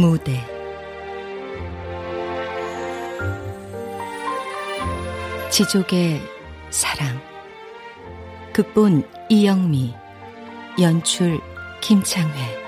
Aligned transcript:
무대. 0.00 0.32
지족의 5.50 6.22
사랑. 6.70 7.20
극본 8.54 9.06
이영미. 9.28 9.94
연출 10.80 11.38
김창회 11.82 12.59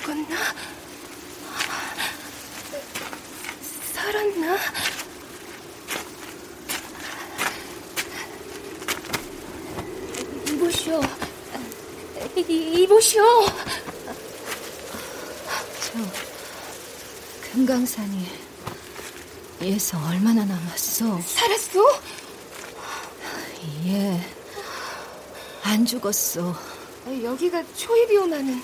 죽- 0.00 0.02
죽었나? 0.02 0.36
살았나? 3.92 4.56
이보시오. 10.48 11.00
이, 12.36 12.40
이보시오. 12.82 13.22
금강산이 17.52 18.26
얘서 19.62 19.98
얼마나 20.08 20.44
남았어? 20.44 21.20
살았어? 21.22 21.80
얘안 23.86 25.84
죽었어. 25.84 26.54
여기가 27.22 27.62
초입이 27.76 28.16
오나는. 28.18 28.62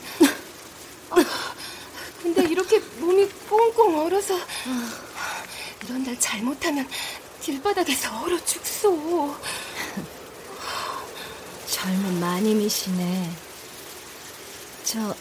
이렇게 2.67 2.81
몸이 2.99 3.29
꽁꽁 3.49 3.97
얼어서 3.99 4.35
이런 5.85 6.03
날 6.03 6.19
잘못하면 6.19 6.89
길바닥에서 7.41 8.23
얼어 8.23 8.45
죽소. 8.45 9.37
젊은 11.71 12.21
마님이시네. 12.21 13.31
저 14.83 15.15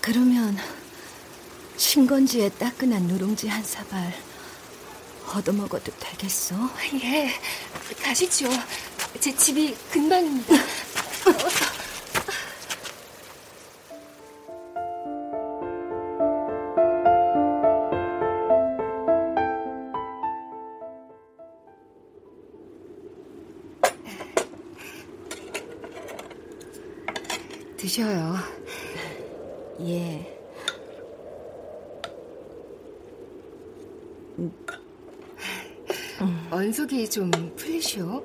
그러면 0.00 0.58
신건지에 1.76 2.48
따끈한 2.50 3.02
누룽지 3.04 3.46
한 3.48 3.62
사발 3.62 4.12
얻어먹어도 5.28 5.92
되겠어? 6.00 6.56
예, 7.02 7.32
가시죠. 8.02 8.48
제 9.20 9.34
집이 9.36 9.76
근방입니다. 9.92 10.54
속이 36.94 37.10
좀 37.10 37.30
풀리시오. 37.56 38.22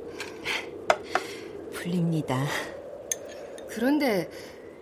풀립니다. 1.73 2.45
그런데 3.67 4.29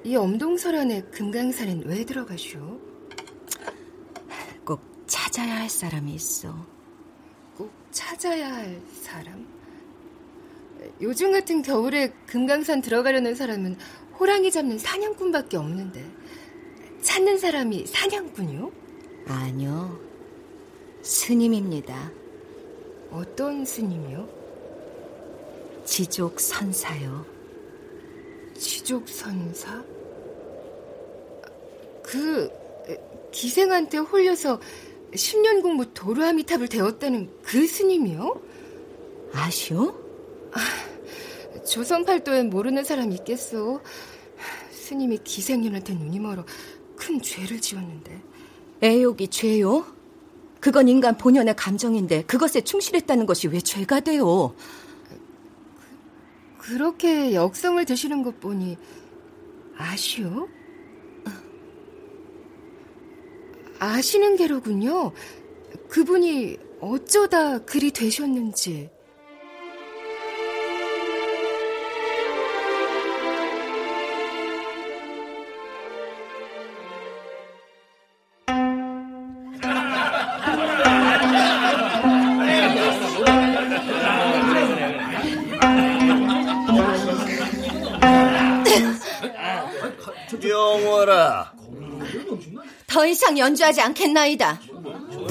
이 0.04 0.16
엄동설 0.16 0.76
안에 0.76 1.04
금강산엔 1.04 1.84
왜 1.86 2.04
들어가시오? 2.04 2.80
꼭 4.66 4.82
찾아야 5.08 5.56
할 5.56 5.70
사람이 5.70 6.14
있어. 6.16 6.54
꼭 7.56 7.72
찾아야 7.92 8.54
할 8.54 8.82
사람? 9.02 9.48
요즘 11.02 11.32
같은 11.32 11.62
겨울에 11.62 12.12
금강산 12.26 12.82
들어가려는 12.82 13.36
사람은 13.36 13.78
호랑이 14.20 14.52
잡는 14.52 14.78
사냥꾼밖에 14.80 15.56
없는데 15.56 16.06
찾는 17.02 17.38
사람이 17.38 17.86
사냥꾼이요? 17.86 18.72
아니요. 19.28 19.98
스님입니다. 21.02 22.27
어떤 23.18 23.66
스님이요? 23.66 24.30
지족 25.86 26.40
선사요. 26.40 27.26
지족 28.56 29.10
선사? 29.10 29.84
그 32.04 32.52
기생한테 33.32 33.98
홀려서 33.98 34.62
10년 35.14 35.64
공부 35.64 35.92
도루아미탑을 35.96 36.68
되었다는 36.68 37.32
그 37.42 37.66
스님이요? 37.66 38.40
아시오? 39.34 39.96
조선팔도엔 41.68 42.52
모르는 42.52 42.84
사람 42.84 43.12
있겠소. 43.12 43.82
스님이 44.70 45.18
기생년한테 45.24 45.96
눈이 45.96 46.20
멀어 46.20 46.46
큰 46.96 47.20
죄를 47.20 47.60
지었는데 47.62 48.22
애욕이 48.84 49.30
죄요? 49.30 49.97
그건 50.60 50.88
인간 50.88 51.18
본연의 51.18 51.56
감정인데 51.56 52.24
그것에 52.24 52.62
충실했다는 52.62 53.26
것이 53.26 53.48
왜 53.48 53.60
죄가 53.60 54.00
돼요? 54.02 54.56
그렇게 56.58 57.34
역성을 57.34 57.84
드시는 57.86 58.24
것 58.24 58.40
보니 58.40 58.78
아시오? 59.78 60.48
아시는 63.80 64.36
게로군요. 64.36 65.12
그분이 65.90 66.58
어쩌다 66.82 67.60
그리 67.60 67.92
되셨는지. 67.92 68.90
더 92.98 93.06
이상 93.06 93.38
연주하지 93.38 93.80
않겠나이다. 93.80 94.60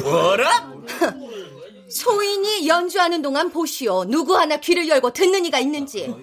뭐라? 0.04 0.72
소인이 1.90 2.68
연주하는 2.68 3.22
동안 3.22 3.50
보시오. 3.50 4.04
누구 4.04 4.38
하나 4.38 4.56
귀를 4.58 4.86
열고 4.86 5.12
듣는 5.12 5.44
이가 5.46 5.58
있는지. 5.58 6.14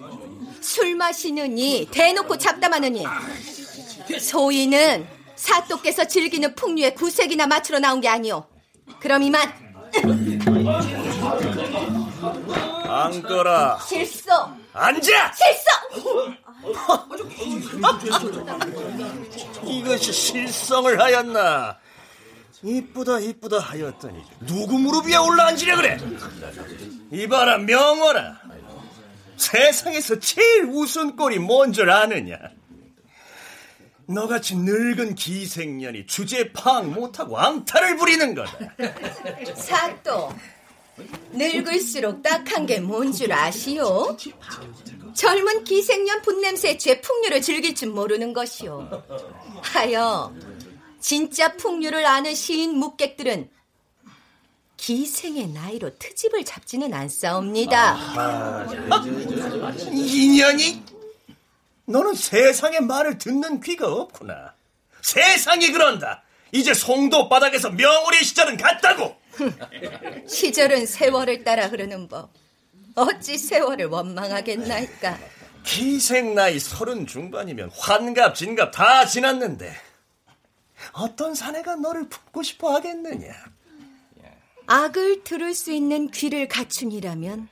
술 0.62 0.94
마시느니 0.94 1.86
대놓고 1.90 2.38
잡담하느니. 2.38 3.04
소인은 4.18 5.06
사또께서 5.36 6.06
즐기는 6.06 6.54
풍류에 6.54 6.94
구색이나 6.94 7.46
맞추러 7.46 7.78
나온 7.78 8.00
게 8.00 8.08
아니오. 8.08 8.46
그럼 8.98 9.22
이만. 9.22 9.52
앉거라. 12.88 13.80
실수. 13.86 14.30
앉아! 14.72 15.32
실수. 15.34 16.34
이것이 19.66 20.12
실성을 20.12 21.00
하였나? 21.00 21.78
이쁘다 22.62 23.18
이쁘다 23.20 23.58
하였더니 23.58 24.22
누구 24.46 24.78
무릎 24.78 25.06
위에 25.06 25.16
올라앉으려 25.16 25.76
그래? 25.76 25.98
이봐라 27.12 27.58
명월아 27.58 28.40
세상에서 29.36 30.18
제일 30.20 30.64
우스운 30.64 31.16
꼴이 31.16 31.38
뭔 31.38 31.72
줄 31.72 31.90
아느냐? 31.90 32.38
너같이 34.06 34.54
늙은 34.56 35.14
기생년이 35.14 36.06
주제 36.06 36.52
파악 36.52 36.86
못하고 36.88 37.38
앙탈을 37.38 37.96
부리는 37.96 38.34
거다. 38.34 38.52
사또, 39.56 40.30
늙을수록 41.32 42.22
딱한 42.22 42.66
게 42.66 42.80
뭔 42.80 43.12
줄 43.12 43.32
아시오? 43.32 44.16
젊은 45.14 45.64
기생년 45.64 46.22
분냄새 46.22 46.76
죄 46.78 47.00
풍류를 47.00 47.40
즐길 47.40 47.74
줄 47.74 47.88
모르는 47.90 48.32
것이오. 48.32 48.88
하여 49.62 50.32
진짜 51.00 51.52
풍류를 51.56 52.04
아는 52.06 52.34
시인 52.34 52.76
묵객들은 52.78 53.50
기생의 54.76 55.48
나이로 55.48 55.98
트집을 55.98 56.44
잡지는 56.44 56.92
않사옵니다. 56.92 57.94
아, 57.96 58.66
인연이? 59.90 60.82
너는 61.86 62.14
세상의 62.14 62.82
말을 62.82 63.18
듣는 63.18 63.60
귀가 63.60 63.88
없구나. 63.92 64.54
세상이 65.02 65.70
그런다. 65.72 66.22
이제 66.52 66.72
송도 66.74 67.28
바닥에서 67.28 67.70
명월의 67.70 68.24
시절은 68.24 68.56
갔다고. 68.56 69.16
시절은 70.28 70.86
세월을 70.86 71.44
따라 71.44 71.66
흐르는 71.68 72.08
법. 72.08 72.30
어찌 72.94 73.36
세월을 73.38 73.86
원망하겠나이까. 73.86 75.18
기생 75.64 76.34
나이 76.34 76.58
서른 76.58 77.06
중반이면 77.06 77.70
환갑 77.74 78.34
진갑 78.34 78.70
다 78.72 79.06
지났는데 79.06 79.74
어떤 80.92 81.34
사내가 81.34 81.76
너를 81.76 82.08
품고 82.08 82.42
싶어 82.42 82.74
하겠느냐? 82.74 83.32
악을 84.66 85.24
들을 85.24 85.54
수 85.54 85.72
있는 85.72 86.10
귀를 86.10 86.48
갖춘이라면 86.48 87.48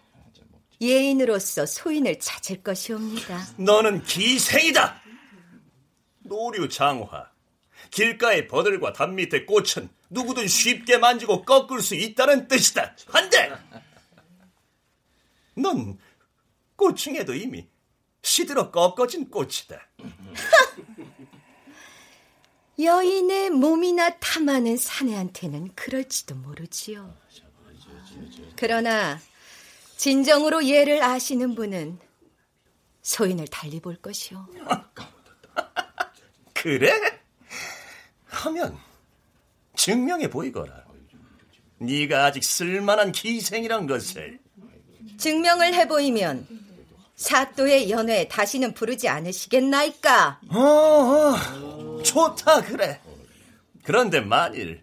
예인으로서 0.81 1.67
소인을 1.67 2.19
찾을 2.19 2.62
것이옵니다. 2.62 3.46
너는 3.56 4.02
기생이다. 4.02 5.00
노류 6.20 6.69
장화. 6.69 7.31
길가의 7.90 8.49
버들과 8.49 8.93
담 8.93 9.14
밑에 9.14 9.44
꽃은 9.44 9.88
누구든 10.12 10.47
쉽게 10.47 10.99
만지고 10.99 11.43
꺾을 11.43 11.81
수 11.81 11.94
있다는 11.94 12.47
뜻이다. 12.47 12.94
한데! 13.09 13.50
넌 15.55 15.99
꽃중에도 16.76 17.35
이미 17.35 17.67
시들어 18.23 18.70
꺾어진 18.70 19.31
꽃이다. 19.31 19.81
여인의 22.79 23.50
몸이나 23.50 24.19
탐하는 24.19 24.76
사내한테는 24.76 25.75
그럴지도 25.75 26.35
모르지요. 26.37 27.14
그러나 28.56 29.20
진정으로 29.97 30.69
얘를 30.69 31.03
아시는 31.03 31.55
분은 31.55 31.99
소인을 33.03 33.49
달리 33.49 33.81
볼 33.81 33.97
것이오. 33.97 34.47
그래? 36.55 37.20
하면 38.26 38.79
증명해 39.77 40.29
보이거라. 40.31 40.85
네가 41.79 42.27
아직 42.27 42.45
쓸만한 42.45 43.13
기생이란 43.13 43.87
것을. 43.87 44.39
증명을 45.19 45.75
해 45.75 45.89
보이면 45.89 46.47
사또의 47.17 47.91
연회 47.91 48.29
다시는 48.29 48.75
부르지 48.75 49.09
않으시겠나이까? 49.09 50.41
어, 50.51 50.59
어, 50.61 52.03
좋다 52.03 52.63
그래. 52.63 53.01
그런데 53.85 54.21
만일 54.21 54.83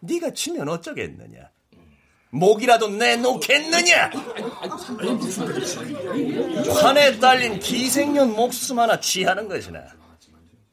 네가 0.00 0.32
치면 0.32 0.68
어쩌겠느냐? 0.68 1.50
목이라도 2.30 2.88
내놓겠느냐? 2.88 4.10
환에 6.80 7.18
딸린 7.18 7.58
기생년 7.58 8.32
목숨 8.32 8.78
하나 8.78 8.98
취하는 9.00 9.48
것이나 9.48 9.84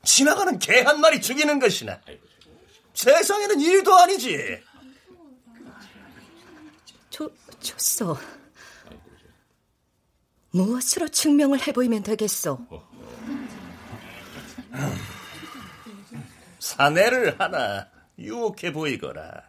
지나가는 0.03 0.57
개 0.59 0.81
한 0.83 1.01
마리 1.01 1.19
죽이는 1.21 1.59
것이나 1.59 1.99
세상에는 2.99 3.61
일도 3.61 3.95
아니지. 3.95 4.61
좋, 7.09 7.33
좋소. 7.61 8.17
무엇으로 10.51 11.07
증명을 11.07 11.65
해보이면 11.65 12.03
되겠소? 12.03 12.59
사내를 16.59 17.39
하나 17.39 17.87
유혹해 18.17 18.73
보이거라. 18.73 19.43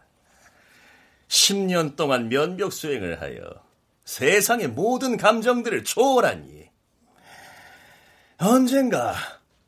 10년 1.27 1.97
동안 1.97 2.29
면벽 2.29 2.71
수행을 2.71 3.21
하여 3.21 3.41
세상의 4.05 4.69
모든 4.69 5.17
감정들을 5.17 5.83
초월하니 5.83 6.69
언젠가 8.37 9.13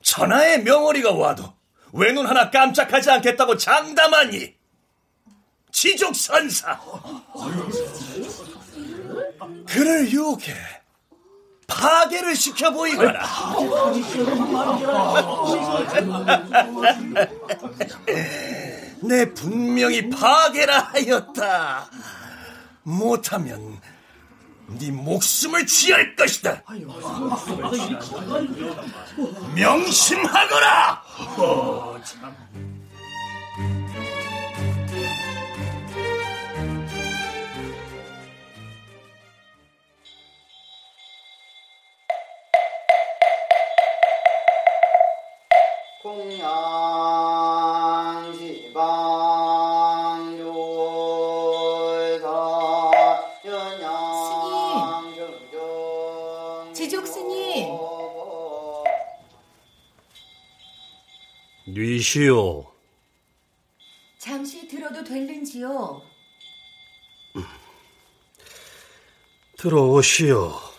천하의 0.01 0.63
명월이가 0.63 1.12
와도 1.12 1.53
외눈 1.94 2.28
하나 2.28 2.50
깜짝하지 2.50 3.10
않겠다고 3.12 3.56
장담하니? 3.56 4.54
지족선사. 5.72 6.80
그를 9.68 10.12
유혹해 10.12 10.54
파괴를 11.68 12.36
시켜 12.36 12.72
보이거라. 12.72 13.24
내 19.01 19.31
분명히 19.34 20.10
파괴라 20.10 20.80
하였다. 20.80 21.89
못하면 22.84 23.80
네 24.68 24.92
목숨을 24.92 25.65
취할 25.68 26.15
것이다. 26.15 26.63
명심하거라. 29.56 31.04
어, 31.38 32.00
뉘시오. 62.13 62.72
잠시 64.20 64.67
들어도 64.67 65.03
될는지요? 65.03 66.01
들어오시오. 69.58 70.74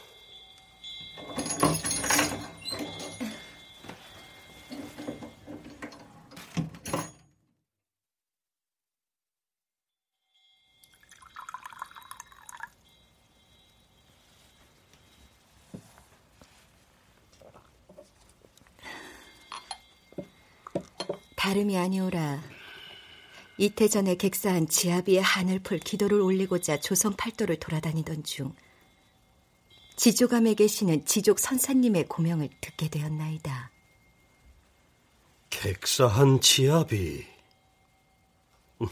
다름이 21.36 21.73
아니오라. 21.84 22.42
이태 23.56 23.88
전에 23.88 24.16
객사한 24.16 24.68
지아비의 24.68 25.22
하늘풀 25.22 25.78
기도를 25.78 26.20
올리고자 26.20 26.80
조선 26.80 27.14
팔도를 27.14 27.56
돌아다니던 27.60 28.24
중 28.24 28.52
지조감에 29.96 30.54
계시는 30.54 31.04
지족 31.04 31.38
선사님의 31.38 32.06
고명을 32.06 32.48
듣게 32.60 32.88
되었나이다. 32.88 33.70
객사한 35.50 36.40
지아비. 36.40 37.24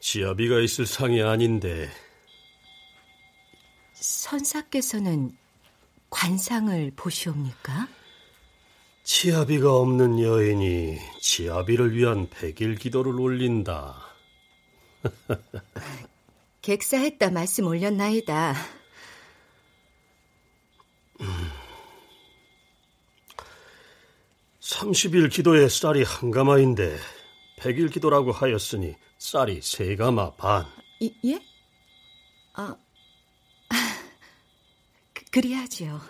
지아비가 0.00 0.60
있을 0.60 0.86
상이 0.86 1.20
아닌데. 1.20 1.90
선사께서는 3.92 5.36
관상을 6.08 6.92
보시옵니까? 6.96 7.86
치아비가 9.12 9.74
없는 9.74 10.20
여인이 10.20 10.96
치아비를 11.20 11.96
위한 11.96 12.30
백일 12.30 12.76
기도를 12.76 13.20
올린다. 13.20 13.96
객사했다 16.62 17.30
말씀 17.30 17.66
올렸나이다. 17.66 18.54
30일 24.60 25.28
기도에 25.32 25.68
쌀이 25.68 26.04
한 26.04 26.30
가마인데 26.30 26.96
100일 27.58 27.92
기도라고 27.92 28.30
하였으니 28.30 28.94
쌀이 29.18 29.60
세 29.60 29.96
가마 29.96 30.36
반. 30.36 30.66
이, 31.00 31.12
예? 31.24 31.40
아, 32.54 32.76
그, 35.12 35.24
그리하지요. 35.32 36.00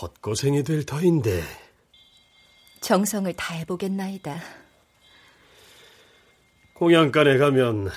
헛고생이 0.00 0.62
될 0.62 0.86
터인데 0.86 1.65
정성을 2.86 3.32
다해보겠나이다. 3.32 4.40
공양간에 6.74 7.36
가면 7.36 7.90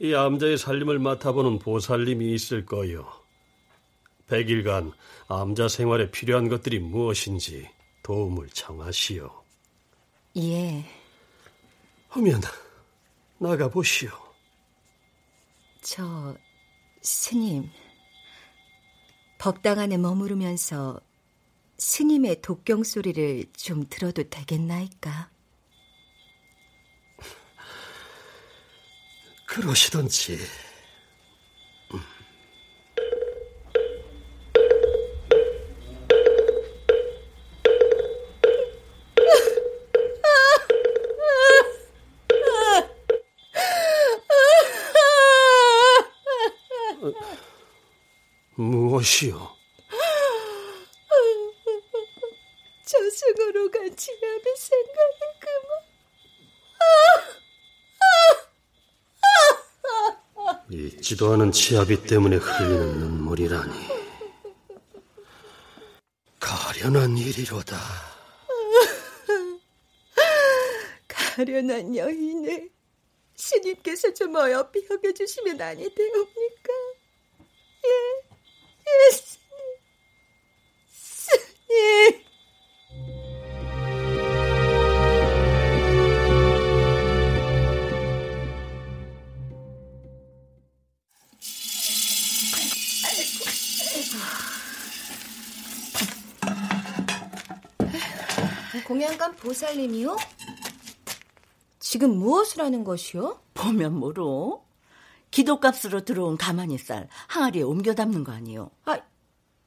이 0.00 0.14
암자의 0.14 0.58
살림을 0.58 0.98
맡아보는 0.98 1.60
보살님이 1.60 2.34
있을 2.34 2.66
거요. 2.66 3.10
100일간 4.28 4.92
암자 5.28 5.68
생활에 5.68 6.10
필요한 6.10 6.50
것들이 6.50 6.78
무엇인지 6.78 7.70
도움을 8.02 8.50
청하시오. 8.50 9.30
예. 10.36 10.84
하면 12.10 12.42
나가 13.38 13.70
보시오. 13.70 14.10
저 15.80 16.36
스님 17.00 17.70
법당 19.38 19.78
안에 19.78 19.96
머무르면서 19.96 21.00
스님의 21.78 22.40
독경 22.40 22.84
소리를 22.84 23.44
좀 23.56 23.84
들어도 23.88 24.22
되겠나이까? 24.28 25.30
그러시던지. 29.46 30.38
무엇이요? 48.56 49.54
저승으로 52.86 53.70
간 53.70 53.96
지압의 53.96 54.56
생각이 54.56 55.24
잊지도 61.04 61.34
않은 61.34 61.52
치아비 61.52 62.02
때문에 62.04 62.36
흘리는 62.36 62.98
눈물이라니. 62.98 63.72
가련한 66.40 67.18
일이로다. 67.18 67.76
가련한 71.06 71.94
여인을 71.94 72.70
스님께서 73.34 74.14
좀 74.14 74.34
어여삐 74.34 74.86
여겨주시면 74.90 75.60
아니 75.60 75.94
되옵니까? 75.94 76.43
공양감 99.14 99.36
보살님이요? 99.36 100.16
지금 101.78 102.16
무엇을 102.18 102.62
하는 102.62 102.82
것이요? 102.82 103.40
보면 103.54 103.94
모로. 103.98 104.64
기도값으로 105.30 106.04
들어온 106.04 106.36
가마니 106.36 106.78
쌀 106.78 107.08
항아리에 107.28 107.62
옮겨 107.62 107.94
담는 107.94 108.24
거 108.24 108.32
아니요. 108.32 108.70
아, 108.84 108.98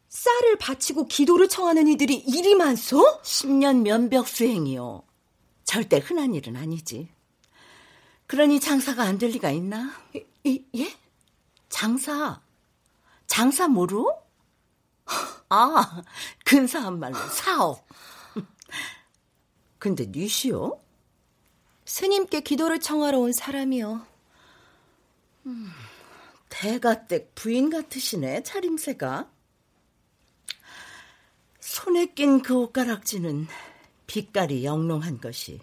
쌀을 0.09 0.57
바치고 0.57 1.07
기도를 1.07 1.47
청하는 1.47 1.87
이들이 1.87 2.15
이리 2.15 2.55
많소? 2.55 3.21
10년 3.21 3.83
면벽 3.83 4.27
수행이요. 4.27 5.03
절대 5.63 5.97
흔한 5.99 6.33
일은 6.33 6.55
아니지. 6.57 7.09
그러니 8.27 8.59
장사가 8.59 9.03
안 9.03 9.17
될 9.17 9.29
리가 9.31 9.51
있나? 9.51 9.93
이, 10.13 10.23
이, 10.43 10.63
예? 10.77 10.93
장사. 11.69 12.41
장사 13.27 13.67
모루? 13.69 14.13
아, 15.49 16.01
근사한 16.43 16.99
말로 16.99 17.15
사업. 17.29 17.85
근데 19.79 20.05
니시요? 20.07 20.81
스님께 21.85 22.41
기도를 22.41 22.79
청하러 22.79 23.19
온 23.19 23.31
사람이요. 23.31 24.05
음, 25.45 25.71
대가댁 26.49 27.33
부인 27.35 27.69
같으시네, 27.69 28.43
차림새가. 28.43 29.29
손에 31.59 32.13
낀 32.13 32.41
그 32.41 32.55
옷가락지는 32.55 33.47
빛깔이 34.07 34.63
영롱한 34.65 35.19
것이 35.21 35.59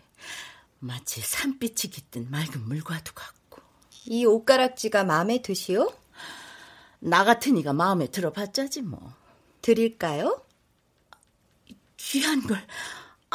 마치 0.78 1.21
산빛이 1.21 1.90
깃든 1.90 2.30
맑은 2.30 2.64
물과도 2.68 3.12
같고. 3.14 3.62
이 4.06 4.25
옷가락지가 4.26 5.04
마음에 5.04 5.40
드시오? 5.40 5.92
나 7.00 7.25
같은 7.25 7.56
이가 7.56 7.73
마음에 7.73 8.06
들어봤자지 8.06 8.83
뭐. 8.83 9.12
드릴까요? 9.62 10.42
귀한 11.97 12.47
걸 12.47 12.59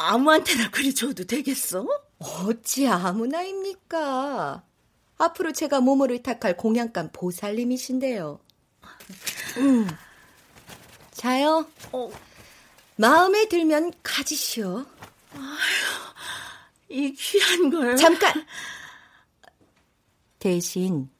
아무한테나 0.00 0.70
그리 0.70 0.94
줘도 0.94 1.24
되겠어? 1.24 1.86
어찌 2.18 2.88
아무나입니까? 2.88 4.62
앞으로 5.18 5.52
제가 5.52 5.80
몸을 5.80 6.10
의탁할 6.12 6.56
공양감 6.56 7.10
보살님이신데요. 7.12 8.40
음. 9.58 9.88
자요. 11.12 11.66
어. 11.92 12.10
마음에 12.96 13.46
들면 13.48 13.92
가지시오. 14.02 14.86
아휴, 15.34 16.88
이 16.88 17.12
귀한 17.12 17.70
걸. 17.70 17.96
잠깐! 17.96 18.46
대신 20.38 21.10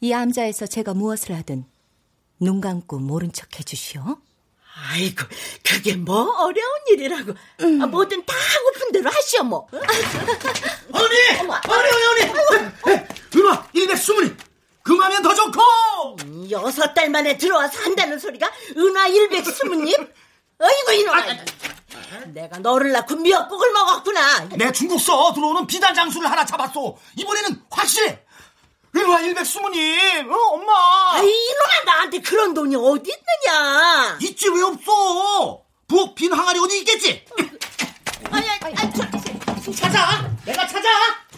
이 0.00 0.12
암자에서 0.12 0.66
제가 0.66 0.94
무엇을 0.94 1.36
하든 1.36 1.64
눈 2.40 2.60
감고 2.60 2.98
모른 2.98 3.30
척 3.32 3.58
해주시오. 3.58 4.18
아이고, 4.88 5.24
그게 5.62 5.94
뭐 5.94 6.22
어려운 6.38 6.70
일이라고. 6.88 7.34
음. 7.60 7.82
아, 7.82 7.86
뭐든 7.86 8.24
다 8.24 8.34
하고픈 8.34 8.92
대로 8.92 9.10
하시오, 9.10 9.42
뭐. 9.44 9.68
언니! 9.72 11.16
어머, 11.40 11.60
언니, 11.68 11.88
언니, 11.90 12.32
언니! 12.50 13.06
은화, 13.36 13.66
이백 13.74 13.96
수문이! 13.98 14.34
그만면 14.82 15.22
더 15.22 15.34
좋고! 15.34 15.60
음, 16.22 16.50
여섯 16.50 16.94
달 16.94 17.10
만에 17.10 17.36
들어와서 17.36 17.78
한다는 17.82 18.18
소리가 18.18 18.50
은화 18.76 19.08
일백 19.08 19.44
수문님? 19.46 19.94
어이구, 20.58 20.92
이놈아. 20.94 21.24
내가 22.28 22.58
너를 22.58 22.92
낳고 22.92 23.16
미역국을 23.16 23.72
먹었구나. 23.72 24.48
내 24.56 24.72
중국 24.72 25.00
서 25.00 25.32
들어오는 25.32 25.66
비단 25.66 25.94
장수를 25.94 26.30
하나 26.30 26.44
잡았소. 26.44 26.98
이번에는 27.16 27.62
확실해. 27.70 28.24
은화 28.96 29.20
일백 29.20 29.46
수문님, 29.46 30.32
어, 30.32 30.36
엄마. 30.52 31.12
아이, 31.14 31.28
이놈아, 31.28 31.84
나한테 31.86 32.20
그런 32.20 32.52
돈이 32.54 32.74
어디 32.76 33.10
있느냐? 33.12 34.18
있지, 34.20 34.48
왜 34.48 34.62
없어? 34.62 35.62
부엌 35.86 36.14
빈 36.14 36.32
항아리 36.32 36.58
어디 36.58 36.78
있겠지? 36.78 37.24
아니, 38.30 38.48
아니, 38.48 38.74
아니, 38.76 38.92
저, 39.64 39.72
찾아! 39.72 40.28
내가 40.44 40.66
찾아! 40.66 40.88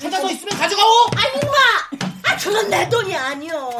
찾아서 0.00 0.30
있으면 0.30 0.58
가져가오! 0.58 1.06
아, 1.14 1.28
이놈아! 1.36 1.58
아, 2.24 2.36
그건 2.36 2.70
내 2.70 2.88
돈이 2.88 3.14
아니오. 3.14 3.70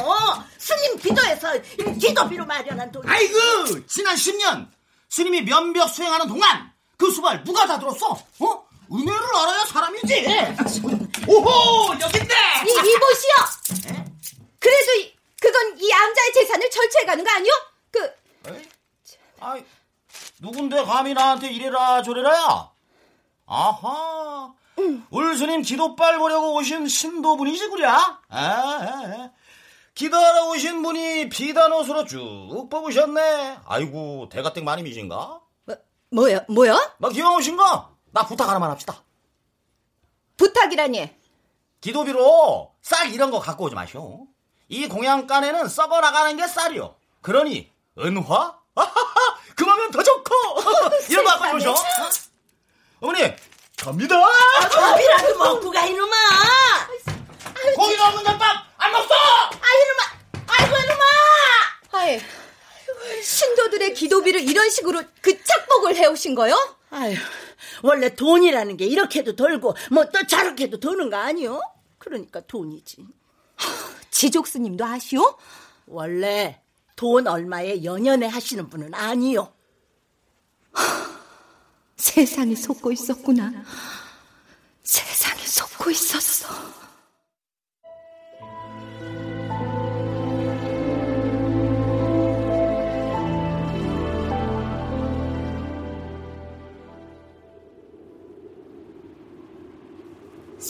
스님 0.59 0.99
기도에서 0.99 1.53
기도비로 1.99 2.45
마련한 2.45 2.93
돈. 2.93 3.09
아이고, 3.09 3.87
지난 3.87 4.15
10년 4.15 4.69
스님이 5.09 5.43
면벽 5.43 5.89
수행하는 5.89 6.29
동안 6.29 6.71
그 6.97 7.11
수발 7.11 7.43
누가 7.45 7.67
다 7.67 7.79
들었어? 7.79 8.11
어? 8.41 8.65
은혜를 8.91 9.37
알아야 9.37 9.65
사람이지. 9.67 10.27
오호, 11.29 11.95
여긴데. 12.01 12.35
이, 12.67 12.91
이보시오. 12.91 13.91
에? 13.95 14.05
그래도 14.59 14.93
이, 15.01 15.15
그건 15.41 15.79
이 15.79 15.93
암자의 15.93 16.33
재산을 16.35 16.71
절취해가는 16.71 17.25
거 17.25 17.31
아니오? 17.31 17.53
그. 17.91 18.13
아, 19.41 19.57
누군데 20.41 20.85
감히 20.85 21.15
나한테 21.15 21.51
이래라 21.51 22.03
저래라야? 22.03 22.71
아하. 23.47 24.53
응. 24.79 25.07
울 25.11 25.37
스님 25.37 25.63
기도 25.63 25.97
빨 25.97 26.19
보려고 26.19 26.55
오신 26.55 26.89
신도분이시구려? 26.89 28.19
아, 28.29 29.31
기도하러 29.95 30.49
오신 30.51 30.83
분이 30.83 31.29
비단 31.29 31.73
옷으로 31.73 32.05
쭉 32.07 32.67
뽑으셨네. 32.71 33.59
아이고, 33.67 34.29
대가댁 34.31 34.65
마님이신가? 34.65 35.41
뭐, 35.65 35.77
뭐야, 36.11 36.45
뭐야? 36.49 36.95
막 36.99 37.13
기왕 37.13 37.35
오신가? 37.35 37.92
나 38.13 38.27
부탁 38.27 38.49
하나만 38.49 38.71
합시다. 38.71 39.03
부탁이라니? 40.37 41.15
기도비로 41.81 42.73
쌀 42.83 43.13
이런 43.13 43.31
거 43.31 43.41
갖고 43.41 43.65
오지 43.65 43.75
마시오. 43.75 44.27
이 44.69 44.87
공양간에는 44.89 45.69
썩어 45.69 46.01
나가는 46.01 46.37
게 46.37 46.47
쌀이요. 46.47 46.95
그러니 47.21 47.71
은화? 47.99 48.59
그러면 49.57 49.91
더 49.91 50.03
좋고 50.03 50.35
이런 51.09 51.25
거 51.25 51.39
갖고 51.39 51.57
오셔. 51.57 51.75
어머니 53.01 53.35
갑니다. 53.77 54.17
밥이라도 54.71 55.39
먹고 55.39 55.71
가 55.71 55.85
이놈아. 55.85 56.17
고기 57.75 57.97
없는 57.99 58.25
덮밥 58.25 58.67
안 58.79 58.93
먹어. 58.93 59.15
아 59.15 59.67
이놈아. 59.79 60.47
아이고 60.49 60.77
이놈아. 60.77 61.03
아이, 61.93 62.21
신도들의 63.23 63.95
기도비를 63.95 64.41
이런 64.41 64.71
식으로 64.71 65.03
그 65.21 65.43
착복을 65.45 65.97
해오신 65.97 66.35
거요? 66.35 66.55
아유, 66.93 67.15
원래 67.83 68.15
돈이라는 68.15 68.77
게 68.77 68.85
이렇게도 68.87 69.35
돌고 69.35 69.75
뭐 69.91 70.05
또 70.13 70.27
저렇게도 70.27 70.79
도는 70.79 71.09
거 71.11 71.17
아니요? 71.17 71.61
그러니까 71.99 72.41
돈이지. 72.43 73.07
지족 74.11 74.47
스님도 74.47 74.85
아시오? 74.85 75.39
원래 75.87 76.61
돈 76.97 77.27
얼마에 77.27 77.83
연연해 77.83 78.27
하시는 78.27 78.69
분은 78.69 78.93
아니요. 78.95 79.53
세상에 81.97 82.55
속고 82.55 82.93
있었구나. 82.93 83.51
세상에 84.83 85.43
속고 85.47 85.91
있었어. 85.91 86.49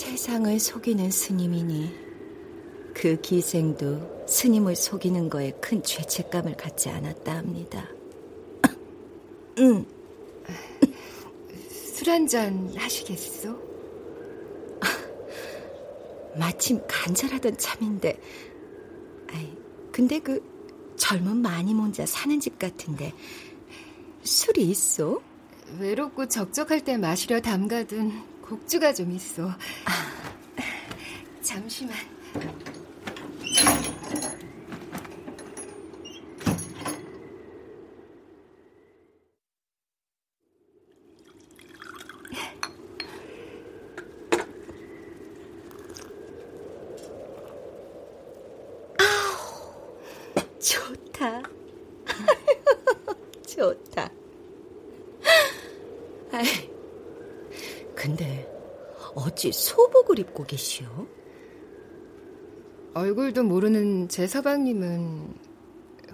세상을 0.03 0.59
속이는 0.59 1.09
스님이니 1.09 1.89
그 2.93 3.19
기생도 3.21 4.25
스님을 4.27 4.75
속이는 4.75 5.29
거에 5.29 5.51
큰 5.61 5.81
죄책감을 5.81 6.57
갖지 6.57 6.89
않았다 6.89 7.37
합니다. 7.37 7.87
응. 9.59 9.85
술 11.71 12.09
한잔 12.09 12.69
하시겠어? 12.75 13.57
마침 16.37 16.81
간절하던 16.85 17.57
참인데, 17.57 18.19
아이, 19.31 19.55
근데 19.93 20.19
그 20.19 20.43
젊은 20.97 21.37
마님 21.37 21.79
혼자 21.79 22.05
사는 22.05 22.37
집 22.41 22.59
같은데 22.59 23.13
술이 24.23 24.69
있어? 24.69 25.21
외롭고 25.79 26.27
적적할 26.27 26.81
때 26.81 26.97
마시려 26.97 27.39
담가둔 27.39 28.32
곡주가 28.47 28.93
좀 28.93 29.11
있어. 29.11 29.49
잠시만. 31.41 31.95
좋다. 50.59 51.41
좋다. 53.47 54.09
아이, 56.31 56.45
근데 57.93 58.49
어찌 59.13 59.51
입고 60.33 60.45
계시오? 60.45 61.07
얼굴도 62.93 63.43
모르는 63.43 64.09
제 64.09 64.27
서방님은 64.27 65.33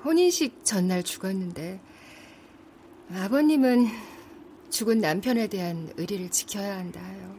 혼인식 0.05 0.63
전날 0.63 1.03
죽었는데 1.03 1.81
아버님은 3.11 3.87
죽은 4.69 4.99
남편에 4.99 5.47
대한 5.47 5.91
의리를 5.97 6.29
지켜야 6.29 6.77
한다 6.77 7.01
하여. 7.01 7.35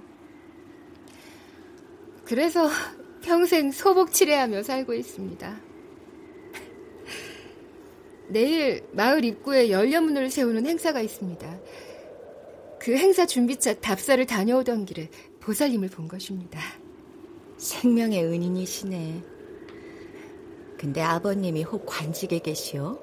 그래서 2.24 2.68
평생 3.22 3.70
소복 3.70 4.12
칠해하며 4.12 4.62
살고 4.62 4.94
있습니다. 4.94 5.60
내일 8.28 8.84
마을 8.92 9.24
입구에 9.24 9.70
열려문을 9.70 10.30
세우는 10.30 10.66
행사가 10.66 11.00
있습니다. 11.00 11.60
그 12.78 12.96
행사 12.96 13.26
준비차 13.26 13.74
답사를 13.74 14.24
다녀오던 14.24 14.86
길에 14.86 15.10
보살님을 15.40 15.88
본 15.88 16.06
것입니다. 16.06 16.60
생명의 17.56 18.24
은인이시네. 18.24 19.22
근데 20.78 21.02
아버님이 21.02 21.62
혹 21.64 21.84
관직에 21.84 22.38
계시오? 22.38 22.98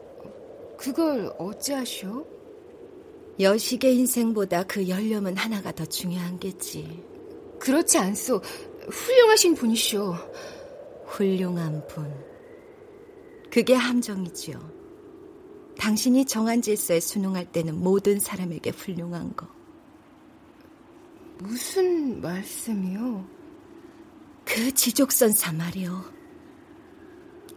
그걸 0.77 1.31
어찌하시오? 1.37 2.25
여식의 3.39 3.95
인생보다 3.97 4.63
그 4.63 4.87
열렴은 4.87 5.37
하나가 5.37 5.71
더 5.71 5.85
중요한겠지. 5.85 7.03
그렇지 7.59 7.97
않소. 7.97 8.41
훌륭하신 8.89 9.55
분이시오. 9.55 10.15
훌륭한 11.05 11.85
분. 11.87 12.11
그게 13.51 13.73
함정이지요. 13.75 14.77
당신이 15.77 16.25
정한 16.25 16.61
질서에 16.61 16.99
순응할 16.99 17.51
때는 17.51 17.75
모든 17.75 18.19
사람에게 18.19 18.71
훌륭한 18.71 19.35
거. 19.35 19.47
무슨 21.39 22.21
말씀이요? 22.21 23.27
그 24.45 24.73
지족선사 24.73 25.53
말이요. 25.53 26.03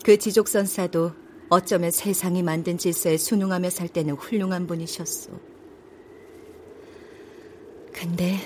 그 0.04 0.18
지족선사도 0.18 1.12
어쩌면 1.48 1.90
세상이 1.90 2.42
만든 2.42 2.78
질서에 2.78 3.16
순응하며 3.16 3.70
살 3.70 3.88
때는 3.88 4.14
훌륭한 4.14 4.66
분이셨소. 4.66 5.32
근데 7.92 8.38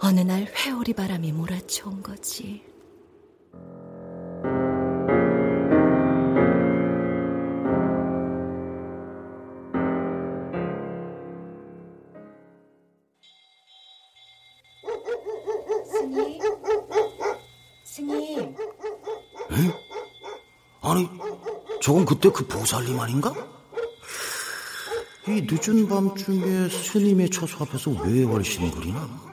어느 0.00 0.20
날 0.20 0.46
회오리 0.46 0.92
바람이 0.94 1.32
몰아쳐온 1.32 2.02
거지. 2.02 2.69
그때 22.10 22.28
그 22.28 22.44
보살님 22.44 22.98
아닌가? 22.98 23.32
이 25.28 25.46
늦은 25.48 25.86
밤중에 25.86 26.68
스님의 26.68 27.30
처소 27.30 27.62
앞에서 27.62 27.92
왜 28.02 28.24
얼씬거리나? 28.24 29.32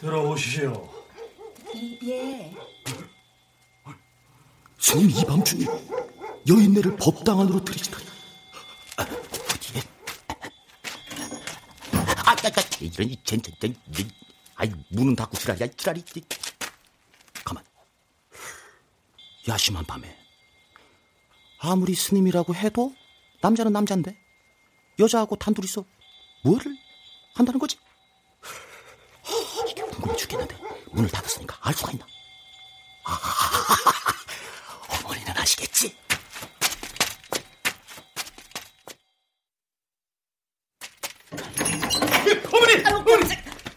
들어오시오. 0.00 0.88
예. 2.08 2.52
스님 4.80 5.10
이 5.10 5.24
밤중에 5.24 5.66
여인네를 6.48 6.96
법당 6.96 7.38
안으로 7.38 7.64
들이시다니. 7.64 8.04
아, 8.96 9.02
어디에? 9.04 9.82
아, 11.92 12.32
아, 12.32 12.32
아, 12.32 12.62
이런 12.80 13.10
이 13.10 13.16
젠, 13.22 13.40
젠, 13.40 13.54
젠, 13.60 13.76
젠. 13.92 14.10
아이 14.56 14.72
문은 14.90 15.14
닫고 15.14 15.36
지랄이야, 15.36 15.68
지랄이. 15.76 16.02
야심한 19.48 19.84
밤에 19.86 20.14
아무리 21.60 21.94
스님이라고 21.94 22.54
해도 22.54 22.94
남자는 23.40 23.72
남자인데 23.72 24.16
여자하고 24.98 25.36
단둘이서 25.36 25.84
뭐를 26.44 26.76
한다는 27.34 27.58
거지? 27.58 27.78
아, 28.42 29.64
이게 29.68 29.82
궁금해 29.82 30.16
죽겠는데 30.16 30.56
문을 30.92 31.08
닫았으니까 31.08 31.56
알 31.60 31.72
수가 31.72 31.92
있나? 31.92 32.06
아, 33.04 33.18
어머니는 35.04 35.36
아시겠지? 35.36 35.96
어머니! 42.52 43.34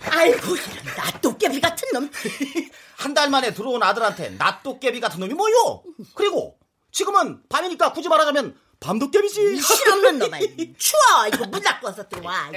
아이고 0.09 0.55
이런 0.55 0.95
낫도깨비 1.41 1.59
같은 1.61 1.87
놈. 1.93 2.09
한 2.97 3.13
달 3.13 3.29
만에 3.29 3.53
들어온 3.53 3.81
아들한테 3.81 4.29
낫도깨비 4.31 4.99
같은 4.99 5.19
놈이 5.19 5.33
뭐요? 5.33 5.83
그리고 6.13 6.57
지금은 6.91 7.41
밤이니까 7.49 7.93
굳이 7.93 8.09
말하자면 8.09 8.57
밤도깨비지. 8.79 9.59
실없는 9.61 10.19
놈아. 10.19 10.37
추워. 10.77 11.27
이거 11.27 11.45
문 11.47 11.61
닫고 11.61 11.87
와서 11.87 12.07
들어와. 12.07 12.51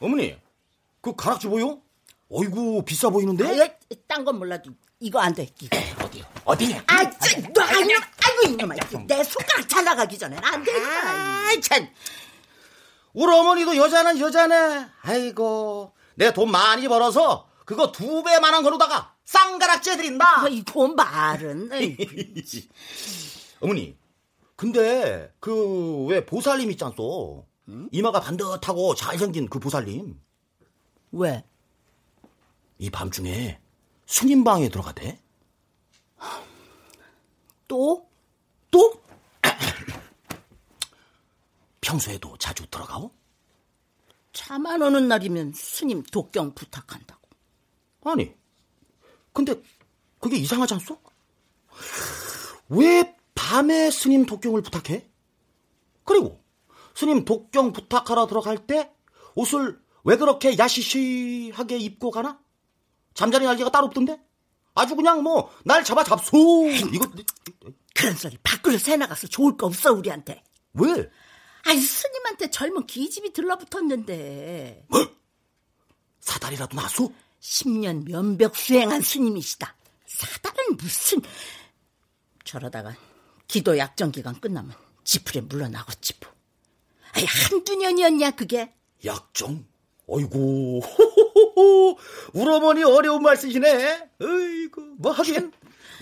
어머니, 0.00 0.36
그 1.00 1.14
가락지 1.14 1.46
보여? 1.48 1.78
어이구 2.30 2.84
비싸 2.84 3.08
보이는데? 3.10 3.46
아이고, 3.46 3.74
딴건 4.08 4.38
몰라도 4.38 4.70
이거 5.00 5.20
안 5.20 5.32
돼. 5.34 5.48
이거. 5.60 5.76
어디요? 6.04 6.24
어디? 6.44 6.74
아, 6.86 7.10
저, 7.18 7.40
너 7.54 7.62
아니면 7.62 8.02
아이고 8.24 8.52
이놈아. 8.52 8.74
내 9.06 9.22
손가락 9.24 9.68
잘 9.68 9.84
나가기 9.84 10.18
전엔 10.18 10.38
안 10.42 10.62
돼. 10.64 10.72
아이 10.82 11.60
참. 11.60 11.88
우리 13.14 13.32
어머니도 13.32 13.76
여자는 13.76 14.18
여자네. 14.18 14.88
아이고, 15.02 15.92
내가 16.16 16.32
돈 16.32 16.50
많이 16.50 16.86
벌어서 16.88 17.48
그거 17.64 17.90
두 17.92 18.22
배만한 18.22 18.62
거로다가 18.62 19.14
쌍가락지 19.24 19.90
해드린다. 19.92 20.42
아, 20.42 20.48
이돈 20.48 20.96
말은. 20.96 21.70
어머니, 23.60 23.96
그 24.56 24.66
근데 24.66 25.32
그 25.40 26.06
왜 26.08 26.24
보살님 26.26 26.70
있잖소. 26.72 27.46
응? 27.68 27.88
이마가 27.92 28.20
반듯하고 28.20 28.94
잘생긴 28.94 29.48
그 29.48 29.58
보살님. 29.58 30.20
왜? 31.12 31.44
이 32.78 32.90
밤중에 32.90 33.58
스님 34.06 34.44
방에 34.44 34.68
들어가대. 34.68 35.18
또? 37.68 38.06
또? 38.70 38.92
평소에도 41.88 42.36
자주 42.38 42.66
들어가오? 42.70 43.10
차만 44.32 44.80
오는 44.82 45.06
날이면 45.06 45.52
스님 45.54 46.02
독경 46.02 46.54
부탁한다고. 46.54 47.20
아니, 48.04 48.34
근데 49.32 49.60
그게 50.18 50.36
이상하지 50.38 50.74
않소? 50.74 50.98
왜 52.70 53.14
밤에 53.34 53.90
스님 53.90 54.24
독경을 54.24 54.62
부탁해? 54.62 55.08
그리고 56.04 56.42
스님 56.94 57.24
독경 57.26 57.72
부탁하러 57.74 58.26
들어갈 58.26 58.66
때 58.66 58.90
옷을 59.34 59.78
왜 60.04 60.16
그렇게 60.16 60.56
야시시하게 60.56 61.76
입고 61.78 62.10
가나? 62.10 62.40
잠자리 63.12 63.44
날개가 63.44 63.70
따로 63.70 63.86
없던데? 63.86 64.20
아주 64.74 64.96
그냥 64.96 65.22
뭐 65.22 65.50
날 65.64 65.84
잡아 65.84 66.02
잡소. 66.02 66.66
이거 66.92 67.06
그런 67.94 68.14
소리 68.16 68.38
밖으로 68.42 68.78
새 68.78 68.96
나가서 68.96 69.26
좋을 69.28 69.56
거 69.56 69.66
없어 69.66 69.92
우리한테. 69.92 70.42
왜? 70.72 71.10
아이 71.64 71.80
스님한테 71.80 72.50
젊은 72.50 72.86
기집이 72.86 73.32
들러붙었는데. 73.32 74.86
뭐? 74.88 75.14
사달이라도 76.20 76.76
나소? 76.76 77.12
10년 77.40 78.08
면벽 78.10 78.56
수행한 78.56 79.02
스님이시다. 79.02 79.74
사달은 80.06 80.76
무슨 80.78 81.20
저러다가 82.44 82.94
기도 83.46 83.76
약정 83.76 84.12
기간 84.12 84.40
끝나면 84.40 84.74
지풀에 85.04 85.42
물러나고 85.42 85.92
지푸. 86.00 86.28
아이 87.12 87.24
한두 87.24 87.76
년이었냐 87.76 88.32
그게? 88.32 88.74
약정? 89.04 89.66
어이구, 90.06 90.82
우리 92.34 92.48
어머니 92.50 92.82
어려운 92.84 93.22
말 93.22 93.36
쓰시네. 93.36 94.10
어이구, 94.20 94.96
뭐 94.98 95.12
하긴 95.12 95.50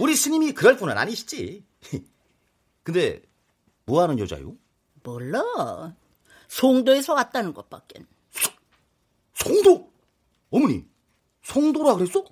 우리 0.01 0.17
스님이 0.17 0.53
그럴 0.55 0.77
분은 0.77 0.97
아니시지. 0.99 1.65
근데 2.83 3.23
뭐 3.85 4.03
하는 4.03 4.19
여자요? 4.19 4.57
몰라. 5.03 5.95
송도에서 6.49 7.15
왔다는 7.15 7.55
것밖엔. 7.55 8.07
송도? 9.35 9.93
어머니, 10.51 10.87
송도라 11.43 11.95
그랬어? 11.97 12.25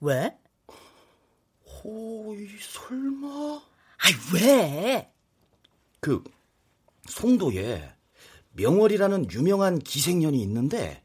왜? 0.00 0.36
호이, 1.66 2.48
설마. 2.60 3.60
아이, 3.98 4.12
왜? 4.34 5.12
그, 6.00 6.24
송도에 7.06 7.94
명월이라는 8.52 9.30
유명한 9.30 9.78
기생년이 9.78 10.40
있는데 10.42 11.04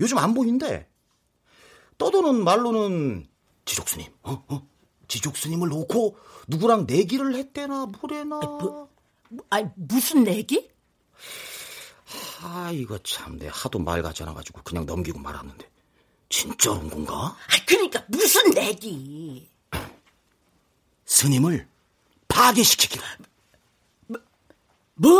요즘 0.00 0.18
안 0.18 0.34
보인대. 0.34 0.88
떠도는 1.98 2.42
말로는 2.42 3.26
지족스님, 3.64 4.12
어, 4.22 4.44
어, 4.48 4.68
지족스님을 5.06 5.68
놓고 5.68 6.16
누구랑 6.48 6.86
내기를 6.86 7.34
했대나 7.36 7.86
뭐래나. 7.86 8.40
아, 8.42 8.46
뭐, 8.46 8.88
아 9.50 9.62
무슨 9.76 10.24
내기? 10.24 10.70
아 12.42 12.70
이거 12.72 12.98
참 12.98 13.38
내 13.38 13.48
하도 13.50 13.78
말 13.78 14.02
같지 14.02 14.22
않아가지고 14.22 14.62
그냥 14.62 14.86
넘기고 14.86 15.18
말았는데 15.18 15.68
진짜 16.28 16.70
온 16.72 16.88
건가? 16.90 17.14
아 17.14 17.64
그러니까 17.66 18.04
무슨 18.08 18.50
내기? 18.50 19.48
스님을 21.06 21.68
파괴시키기로. 22.28 23.02
뭐? 24.08 24.20
뭐? 24.94 25.12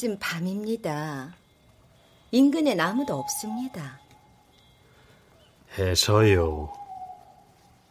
늦은 0.00 0.18
밤입니다. 0.20 1.34
인근엔 2.30 2.78
아무도 2.78 3.18
없습니다. 3.18 4.00
해서요. 5.76 6.72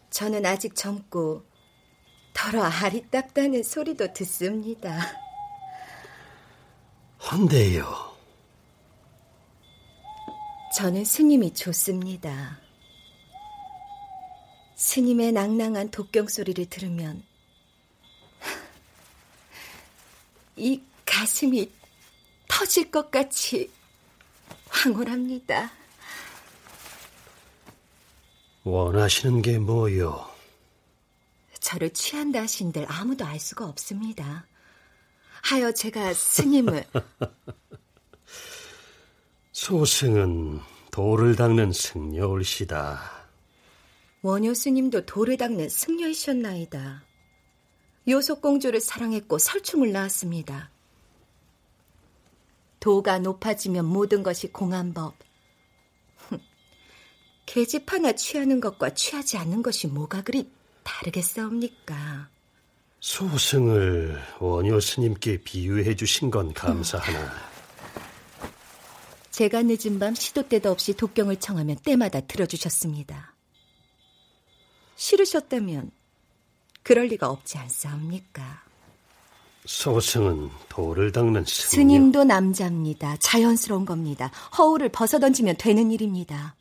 저는 0.10 0.46
아직 0.46 0.76
젊고 0.76 1.44
더러 2.34 2.64
아리딱다는 2.64 3.62
소리도 3.64 4.14
듣습니다. 4.14 5.00
헌데요. 7.30 8.16
저는 10.76 11.04
스님이 11.04 11.54
좋습니다. 11.54 12.60
스님의 14.76 15.34
낭낭한 15.34 15.90
독경 15.92 16.28
소리를 16.28 16.68
들으면 16.68 17.24
이 20.56 20.82
가슴이 21.06 21.77
터질 22.58 22.90
것 22.90 23.12
같이 23.12 23.70
황홀합니다. 24.70 25.72
원하시는 28.64 29.44
게 29.44 29.60
뭐요? 29.60 30.28
저를 31.60 31.92
취한다 31.92 32.42
하신들 32.42 32.88
아무도 32.90 33.26
알 33.26 33.40
수가 33.40 33.68
없습니다. 33.68 34.48
하여 35.44 35.72
제가 35.72 36.16
스님을 36.16 36.84
소승은 39.54 40.60
돌을 40.90 41.36
닦는 41.36 41.72
승려올시다. 41.72 43.28
원효 44.24 44.56
스님도 44.56 45.06
돌을 45.06 45.38
닦는 45.38 45.70
승려이셨나이다. 45.70 47.04
요속공주를 48.08 48.82
사랑했고 48.82 49.38
설충을 49.38 49.92
낳았습니다. 49.92 50.72
도가 52.80 53.20
높아지면 53.20 53.86
모든 53.86 54.24
것이 54.24 54.52
공한 54.52 54.94
법. 54.94 55.16
계집 57.46 57.92
하나 57.92 58.12
취하는 58.12 58.60
것과 58.60 58.94
취하지 58.94 59.38
않는 59.38 59.64
것이 59.64 59.88
뭐가 59.88 60.22
그리 60.22 60.52
다르겠사옵니까? 60.84 62.30
소승을 63.00 64.22
원효 64.40 64.80
스님께 64.80 65.44
비유해 65.44 65.96
주신 65.96 66.30
건 66.30 66.54
감사하나. 66.54 67.32
제가 69.32 69.64
늦은 69.64 70.00
밤 70.00 70.16
시도 70.16 70.48
때도 70.48 70.72
없이 70.72 70.94
독경을 70.94 71.38
청하면 71.38 71.78
때마다 71.78 72.22
들어주셨습니다. 72.22 73.36
싫으셨다면 74.96 75.92
그럴 76.84 77.08
리가 77.08 77.30
없지 77.30 77.58
않사옵니까? 77.58 78.67
소승은 79.68 80.50
돌을 80.70 81.12
닦는 81.12 81.44
승려. 81.46 81.70
스님도 81.70 82.24
남자입니다. 82.24 83.18
자연스러운 83.18 83.86
겁니다. 83.86 84.32
허울을 84.58 84.90
벗어던지면 84.90 85.58
되는 85.58 85.92
일입니다. 85.92 86.56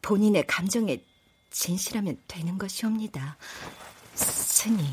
본인의 0.00 0.46
감정에 0.46 1.04
진실하면 1.50 2.16
되는 2.26 2.56
것이옵니다. 2.56 3.36
스님. 4.14 4.84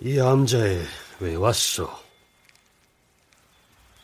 이 0.00 0.18
암자에 0.18 0.82
왜 1.20 1.34
왔소? 1.34 1.86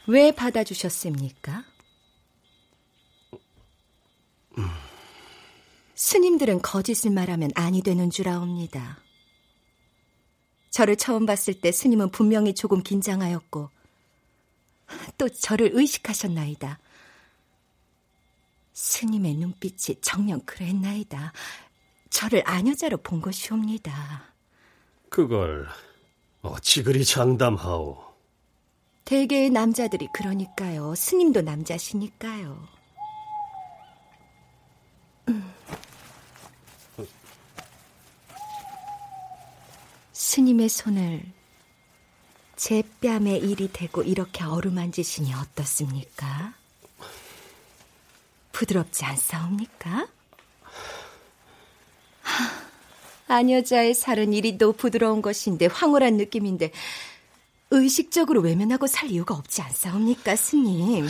왜 0.06 0.32
받아주셨습니까? 0.32 1.64
스님들은 6.02 6.62
거짓을 6.62 7.12
말하면 7.12 7.52
아니 7.54 7.80
되는 7.80 8.10
줄 8.10 8.28
아옵니다. 8.28 8.98
저를 10.70 10.96
처음 10.96 11.26
봤을 11.26 11.54
때 11.54 11.70
스님은 11.70 12.10
분명히 12.10 12.56
조금 12.56 12.82
긴장하였고 12.82 13.70
또 15.16 15.28
저를 15.28 15.70
의식하셨나이다. 15.72 16.80
스님의 18.72 19.34
눈빛이 19.34 20.00
정녕 20.02 20.40
그랬나이다. 20.40 21.32
저를 22.10 22.42
아녀자로 22.46 22.96
본 22.96 23.20
것이옵니다. 23.20 24.24
그걸 25.08 25.68
어찌 26.40 26.82
그리 26.82 27.04
장담하오? 27.04 27.96
대개의 29.04 29.50
남자들이 29.50 30.08
그러니까요. 30.12 30.96
스님도 30.96 31.42
남자시니까요. 31.42 32.68
음. 35.28 35.61
스님의 40.32 40.70
손을 40.70 41.20
제 42.56 42.82
뺨에 43.02 43.36
일이 43.36 43.68
되고 43.70 44.02
이렇게 44.02 44.44
어루만지시니 44.44 45.30
어떻습니까? 45.34 46.54
부드럽지 48.52 49.04
않사옵니까? 49.04 50.08
아녀자의 53.28 53.92
살은 53.92 54.32
이리도 54.32 54.72
부드러운 54.72 55.20
것인데 55.20 55.66
황홀한 55.66 56.16
느낌인데 56.16 56.72
의식적으로 57.70 58.40
외면하고 58.40 58.86
살 58.86 59.10
이유가 59.10 59.34
없지 59.34 59.60
않사옵니까, 59.60 60.34
스님? 60.36 61.08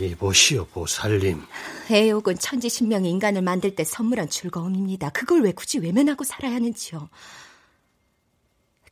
이보시오, 0.00 0.66
보살님. 0.66 1.44
애옥은 1.92 2.38
천지신명이 2.38 3.08
인간을 3.08 3.42
만들 3.42 3.76
때 3.76 3.84
선물한 3.84 4.30
즐거움입니다. 4.30 5.10
그걸 5.10 5.42
왜 5.42 5.52
굳이 5.52 5.78
외면하고 5.78 6.24
살아야 6.24 6.54
하는지요? 6.54 7.08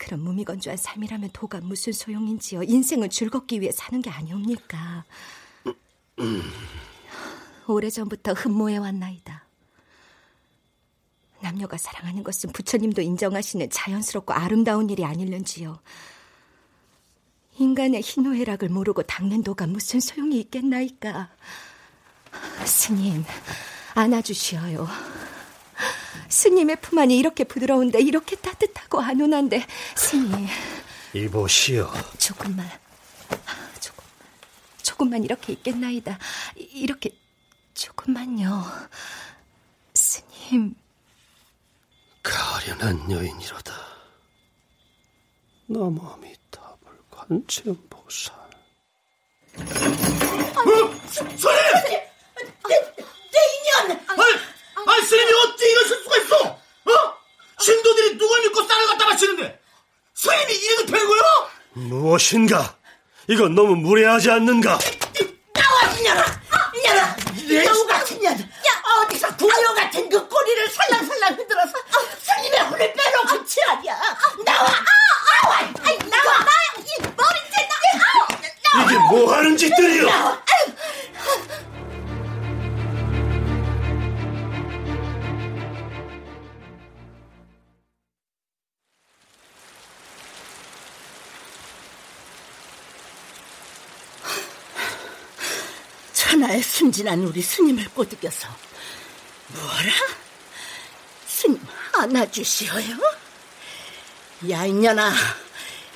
그런 0.03 0.19
무미건조한 0.19 0.77
삶이라면 0.77 1.31
도가 1.33 1.61
무슨 1.61 1.93
소용인지요? 1.93 2.65
인생은 2.65 3.09
즐겁기 3.09 3.61
위해 3.61 3.71
사는 3.71 4.03
게 4.03 4.11
아니옵니까? 4.11 5.05
오래전부터 7.69 8.33
흠모해 8.33 8.79
왔나이다. 8.79 9.47
남녀가 11.41 11.77
사랑하는 11.77 12.25
것은 12.25 12.51
부처님도 12.51 13.01
인정하시는 13.01 13.71
자연스럽고 13.71 14.33
아름다운 14.33 14.91
일이 14.91 15.05
아닐는지요. 15.05 15.81
인간의 17.59 18.03
희노애락을 18.03 18.71
모르고 18.71 19.05
닦는 19.05 19.45
도가 19.45 19.69
무슨 19.69 20.01
소용이 20.01 20.41
있겠나이까. 20.41 21.31
스님, 22.65 23.25
안아주시어요. 23.95 24.88
스님의 26.33 26.77
품 26.77 26.99
안이 26.99 27.16
이렇게 27.18 27.45
부드러운데 27.45 28.01
이렇게 28.01 28.37
따뜻하고 28.37 29.01
안온한데 29.01 29.66
스님. 29.95 30.47
이보시오. 31.12 31.92
조금만, 32.16 32.66
조금, 33.81 34.03
조금만 34.83 35.25
이렇게 35.25 35.53
있겠나이다. 35.53 36.18
이렇게 36.57 37.11
조금만요. 37.75 38.64
스님. 39.92 40.75
가련한 42.23 43.11
여인이로다. 43.11 43.75
나무아미 45.66 46.35
관세음보살. 47.11 48.35
어? 49.55 49.71
스님! 51.09 51.38
내, 52.68 52.81
내 52.81 53.38
인연! 53.55 54.01
아니, 54.09 54.23
아니, 54.87 55.03
스님이 55.07 55.33
어찌 55.33 55.65
이러실 55.71 56.03
수가 56.03 56.17
있어? 56.19 56.37
어? 56.47 57.15
신도들이 57.61 58.19
누굴 58.19 58.41
믿고 58.43 58.63
쌀을 58.67 58.87
갖다 58.87 59.07
바치는데 59.07 59.61
스님이 60.15 60.53
이래도 60.55 60.87
되는 60.87 61.07
거요? 61.09 61.23
무엇인가? 61.75 62.77
이건 63.29 63.55
너무 63.55 63.77
무례하지 63.77 64.31
않는가? 64.31 64.79
나와, 65.55 65.93
이년아! 65.99 66.25
이년아! 66.75 67.17
여우 67.65 67.87
같은 67.87 68.19
년! 68.21 68.39
야, 68.41 68.83
어디서 69.03 69.37
구녀 69.37 69.75
같은 69.75 70.09
그 70.09 70.29
꼬리를 70.29 70.69
살랑살랑 70.71 71.35
흔들어서 71.35 71.73
스님의 72.21 72.61
혼을 72.63 72.93
빼놓고 72.95 73.45
치라냐! 73.45 73.95
순진한 96.93 97.25
우리 97.25 97.41
스님을 97.41 97.89
꼬드겨서 97.95 98.49
뭐라? 99.49 99.93
스님 101.27 101.59
안아주시어요? 101.95 102.97
야 104.51 104.67
이년아 104.67 105.11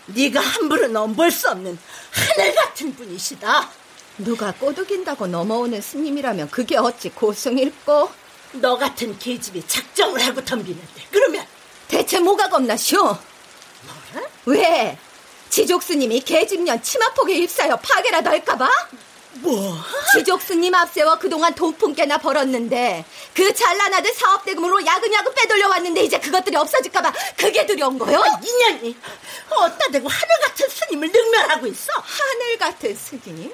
네가 0.06 0.40
함부로 0.40 0.88
넘볼 0.88 1.30
수 1.30 1.50
없는 1.50 1.78
하늘 2.10 2.54
같은 2.54 2.96
분이시다 2.96 3.70
누가 4.18 4.52
꼬드긴다고 4.52 5.26
넘어오는 5.26 5.80
스님이라면 5.82 6.50
그게 6.50 6.78
어찌 6.78 7.10
고승일꼬? 7.10 8.10
너 8.52 8.78
같은 8.78 9.18
계집이 9.18 9.66
작정을 9.66 10.24
하고 10.24 10.42
덤비는데 10.42 11.08
그러면 11.10 11.46
대체 11.88 12.20
뭐가 12.20 12.48
겁나시오? 12.48 13.02
뭐라? 13.02 14.28
왜? 14.46 14.98
지족 15.50 15.82
스님이 15.82 16.20
계집년 16.20 16.82
치마폭에 16.82 17.34
입사여 17.34 17.76
파괴라도 17.76 18.30
할까봐? 18.30 18.70
뭐? 19.40 19.76
지족 20.12 20.40
스님 20.42 20.74
앞세워 20.74 21.18
그동안 21.18 21.54
돈푼 21.54 21.94
개나 21.94 22.18
벌었는데 22.18 23.04
그 23.34 23.54
잘난 23.54 23.92
아들 23.94 24.12
사업 24.14 24.44
대금으로 24.44 24.84
야금야금 24.84 25.34
빼돌려 25.34 25.68
왔는데 25.68 26.02
이제 26.02 26.18
그것들이 26.18 26.56
없어질까봐 26.56 27.12
그게 27.36 27.66
두려운 27.66 27.98
거요? 27.98 28.18
아, 28.18 28.40
인연이 28.42 28.96
어따 29.50 29.88
대고 29.88 30.08
하늘 30.08 30.28
같은 30.42 30.68
스님을 30.68 31.10
능멸하고 31.10 31.66
있어? 31.66 31.92
하늘 31.96 32.58
같은 32.58 32.94
스님? 32.94 33.52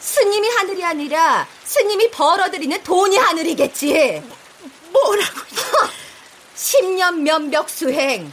스님이 0.00 0.48
하늘이 0.48 0.84
아니라 0.84 1.46
스님이 1.64 2.10
벌어들이는 2.10 2.82
돈이 2.82 3.16
하늘이겠지. 3.16 4.22
뭐라고? 4.90 5.40
10년 6.56 7.20
면벽 7.20 7.70
수행. 7.70 8.32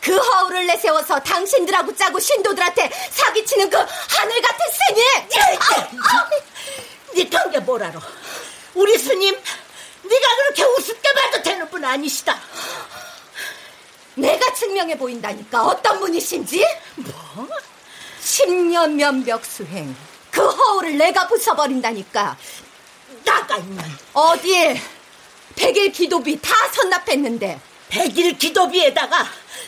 그 0.00 0.16
허울을 0.16 0.66
내세워서 0.66 1.20
당신들하고 1.20 1.94
짜고 1.94 2.18
신도들한테 2.18 2.90
사기치는 3.10 3.70
그 3.70 3.76
하늘 3.76 4.42
같은 4.42 4.66
스님! 4.70 5.04
네 7.14 7.28
관계 7.28 7.58
뭘 7.58 7.82
알아? 7.82 8.00
우리 8.74 8.96
스님, 8.96 9.34
네가 10.02 10.36
그렇게 10.36 10.64
우습게 10.64 11.12
봐도 11.12 11.42
되는 11.42 11.68
분 11.70 11.84
아니시다. 11.84 12.40
내가 14.14 14.52
증명해 14.54 14.98
보인다니까 14.98 15.64
어떤 15.64 16.00
분이신지? 16.00 16.64
뭐? 16.96 17.48
10년 18.22 18.92
면벽 18.92 19.44
수행. 19.44 19.94
그 20.30 20.46
허울을 20.46 20.96
내가 20.96 21.26
부숴버린다니까. 21.28 22.36
나가 23.24 23.56
있는. 23.56 23.84
어딜? 24.12 24.80
백일 25.56 25.92
기도비 25.92 26.40
다 26.40 26.54
선납했는데. 26.72 27.60
백일 27.88 28.38
기도비에다가 28.38 29.26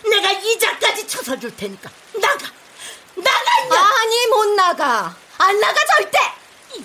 내가 0.09 0.33
이자까지 0.33 1.07
쳐서 1.07 1.38
줄 1.38 1.55
테니까 1.57 1.91
나가. 2.21 2.47
나가 3.15 3.65
인연. 3.65 3.79
아니 3.79 4.27
못 4.27 4.47
나가. 4.55 5.15
안 5.38 5.61
나가 5.61 5.81
절대. 5.97 6.19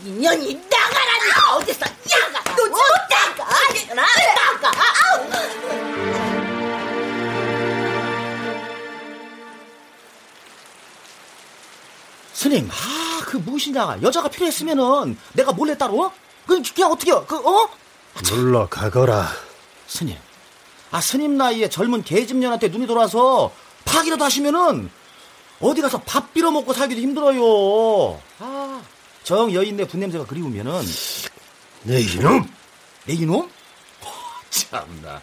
인연이 0.04 0.54
나가라니까 0.70 1.56
어디서 1.56 1.86
나가. 2.34 2.56
너못 2.56 2.78
나가. 3.10 3.48
나가. 3.96 4.72
나가. 4.72 4.72
스님, 12.34 12.70
아, 12.72 13.22
그 13.26 13.38
무엇이냐. 13.38 13.98
여자가 14.04 14.30
필요했으면은 14.30 15.18
내가 15.34 15.52
몰래 15.52 15.76
따로, 15.76 16.12
그, 16.46 16.62
그냥 16.74 16.92
어떻게, 16.92 17.12
그, 17.26 17.36
어? 17.38 17.70
물러가거라. 18.30 19.28
스님. 19.88 20.18
아, 20.92 21.02
스님 21.02 21.38
나이에 21.38 21.70
젊은 21.70 22.04
계집년한테 22.04 22.70
눈이 22.70 22.88
돌아서 22.88 23.52
파기라도 23.86 24.24
하시면은 24.24 24.90
어디 25.60 25.82
가서 25.82 26.00
밥 26.02 26.34
빌어 26.34 26.52
먹고 26.52 26.74
살기도 26.74 27.02
힘들어요. 27.02 28.20
아, 28.40 28.82
정 29.24 29.54
여인네 29.54 29.88
분냄새가 29.88 30.26
그리우면은. 30.26 30.82
내 31.84 32.00
이놈! 32.02 32.48
내 33.06 33.14
이놈? 33.14 33.42
어, 33.42 34.10
참나. 34.50 35.22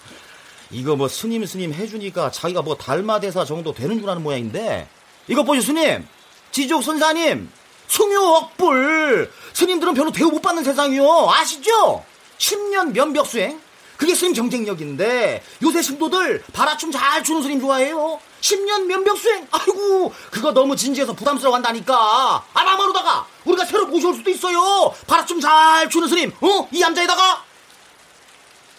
이거 0.71 0.97
뭐 0.97 1.09
스님 1.09 1.47
스님 1.47 1.73
해주니까 1.73 2.31
자기가 2.31 2.63
뭐 2.63 2.77
달마대사 2.77 3.45
정도 3.45 3.73
되는 3.73 4.01
줄 4.01 4.09
아는 4.11 4.23
모양인데. 4.23 4.89
이거 5.29 5.43
보시 5.45 5.63
스님. 5.63 6.07
지족 6.51 6.83
선사님. 6.83 7.51
숭유억불. 7.89 9.31
스님들은 9.53 9.95
별로 9.95 10.11
대우 10.11 10.31
못 10.31 10.43
받는 10.43 10.65
세상이요. 10.65 11.31
아시죠? 11.31 12.05
10년 12.39 12.93
면벽수행. 12.93 13.61
그게 13.97 14.15
스님 14.15 14.35
경쟁력인데 14.35 15.43
요새 15.63 15.83
신도들 15.83 16.43
바라춤 16.53 16.91
잘 16.91 17.23
추는 17.23 17.43
스님 17.43 17.61
좋아해요. 17.61 18.21
10년 18.41 18.85
면벽수행. 18.87 19.47
아이고 19.51 20.13
그거 20.31 20.53
너무 20.53 20.77
진지해서 20.77 21.13
부담스러워 21.15 21.57
한다니까. 21.57 22.45
아마마로다가 22.53 23.27
우리가 23.45 23.65
새로 23.65 23.87
모셔올 23.87 24.15
수도 24.17 24.31
있어요. 24.31 24.93
바라춤 25.07 25.41
잘 25.41 25.89
추는 25.89 26.09
스님. 26.09 26.33
어? 26.41 26.69
이 26.73 26.81
남자에다가. 26.81 27.45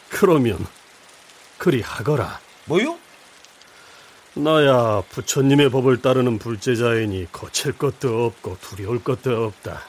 그러면 0.09 0.65
그리 1.57 1.81
하거라. 1.81 2.39
뭐요? 2.65 2.97
나야 4.33 5.01
부처님의 5.11 5.69
법을 5.69 6.01
따르는 6.01 6.39
불제자이니 6.39 7.31
거칠 7.31 7.71
것도 7.77 8.25
없고 8.25 8.57
두려울 8.61 9.01
것도 9.03 9.45
없다. 9.45 9.81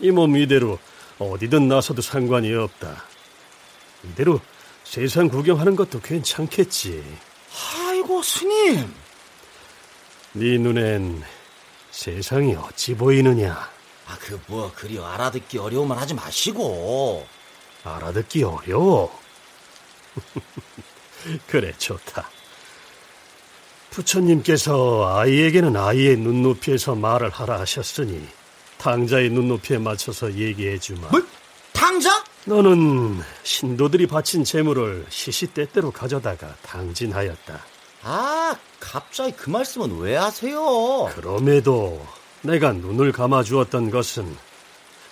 이 0.00 0.10
몸 0.12 0.36
이대로 0.36 0.78
어디든 1.18 1.68
나서도 1.68 2.00
상관이 2.00 2.54
없다. 2.54 3.04
이대로 4.04 4.40
세상 4.84 5.28
구경하는 5.28 5.76
것도 5.76 6.00
괜찮겠지. 6.00 7.02
아이고 7.76 8.22
스님. 8.22 8.92
네 10.32 10.58
눈엔 10.58 11.22
세상이 11.90 12.54
어찌 12.56 12.94
보이느냐? 12.94 13.68
아, 14.06 14.16
그 14.18 14.38
뭐 14.46 14.72
그리 14.74 14.98
알아듣기 14.98 15.58
어려우면 15.58 15.96
하지 15.98 16.14
마시고. 16.14 17.26
알아듣기 17.84 18.42
어려워. 18.42 19.16
그래, 21.46 21.72
좋다. 21.78 22.28
부처님께서 23.90 25.16
아이에게는 25.18 25.76
아이의 25.76 26.16
눈높이에서 26.16 26.94
말을 26.94 27.30
하라 27.30 27.60
하셨으니 27.60 28.26
당자의 28.78 29.30
눈높이에 29.30 29.78
맞춰서 29.78 30.32
얘기해 30.32 30.78
주마. 30.78 31.08
뭐? 31.08 31.20
당자? 31.72 32.19
너는 32.46 33.20
신도들이 33.42 34.06
바친 34.06 34.44
재물을 34.44 35.04
시시때때로 35.08 35.90
가져다가 35.90 36.54
당진하였다. 36.62 37.60
아, 38.02 38.56
갑자기 38.78 39.32
그 39.32 39.50
말씀은 39.50 39.98
왜 39.98 40.16
하세요? 40.16 41.10
그럼에도 41.14 42.04
내가 42.42 42.72
눈을 42.72 43.12
감아 43.12 43.42
주었던 43.42 43.90
것은 43.90 44.34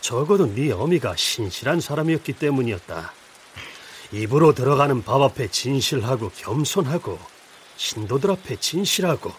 적어도 0.00 0.46
네 0.54 0.72
어미가 0.72 1.16
신실한 1.16 1.80
사람이었기 1.80 2.32
때문이었다. 2.34 3.12
입으로 4.12 4.54
들어가는 4.54 5.02
밥 5.02 5.20
앞에 5.20 5.48
진실하고 5.48 6.30
겸손하고 6.34 7.18
신도들 7.76 8.30
앞에 8.30 8.56
진실하고 8.56 9.32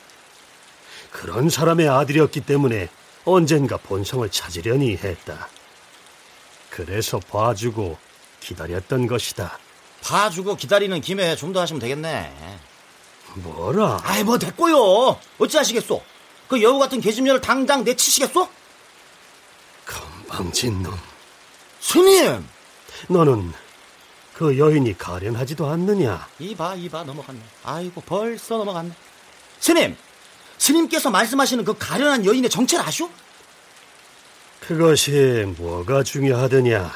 그런 1.10 1.50
사람의 1.50 1.90
아들이었기 1.90 2.42
때문에 2.42 2.90
언젠가 3.26 3.78
본성을 3.78 4.30
찾으려니 4.30 4.98
했다. 4.98 5.50
그래서 6.70 7.20
봐주고 7.20 7.98
기다렸던 8.40 9.08
것이다. 9.08 9.58
봐주고 10.04 10.56
기다리는 10.56 11.00
김에 11.02 11.36
좀 11.36 11.54
더 11.54 11.60
하시면 11.62 11.80
되겠네. 11.80 12.34
뭐라? 13.36 14.00
아이, 14.04 14.24
뭐 14.24 14.38
됐고요. 14.40 15.20
어찌하시겠소? 15.40 16.02
그 16.48 16.62
여우 16.64 16.80
같은 16.80 17.00
계집녀를 17.02 17.42
당장 17.42 17.84
내치시겠소? 17.84 18.48
건방진 19.86 20.82
놈. 20.84 20.98
스님! 21.80 22.48
너는 23.08 23.54
그 24.34 24.58
여인이 24.58 24.98
가련하지도 24.98 25.68
않느냐? 25.68 26.28
이봐, 26.40 26.76
이봐, 26.76 27.04
넘어갔네. 27.04 27.40
아이고, 27.64 28.02
벌써 28.02 28.58
넘어갔네. 28.58 28.92
스님! 29.60 29.96
스님께서 30.58 31.10
말씀하시는 31.12 31.64
그 31.64 31.78
가련한 31.78 32.26
여인의 32.26 32.50
정체를 32.50 32.84
아시오? 32.86 33.10
그것이 34.70 35.52
뭐가 35.58 36.04
중요하더냐? 36.04 36.94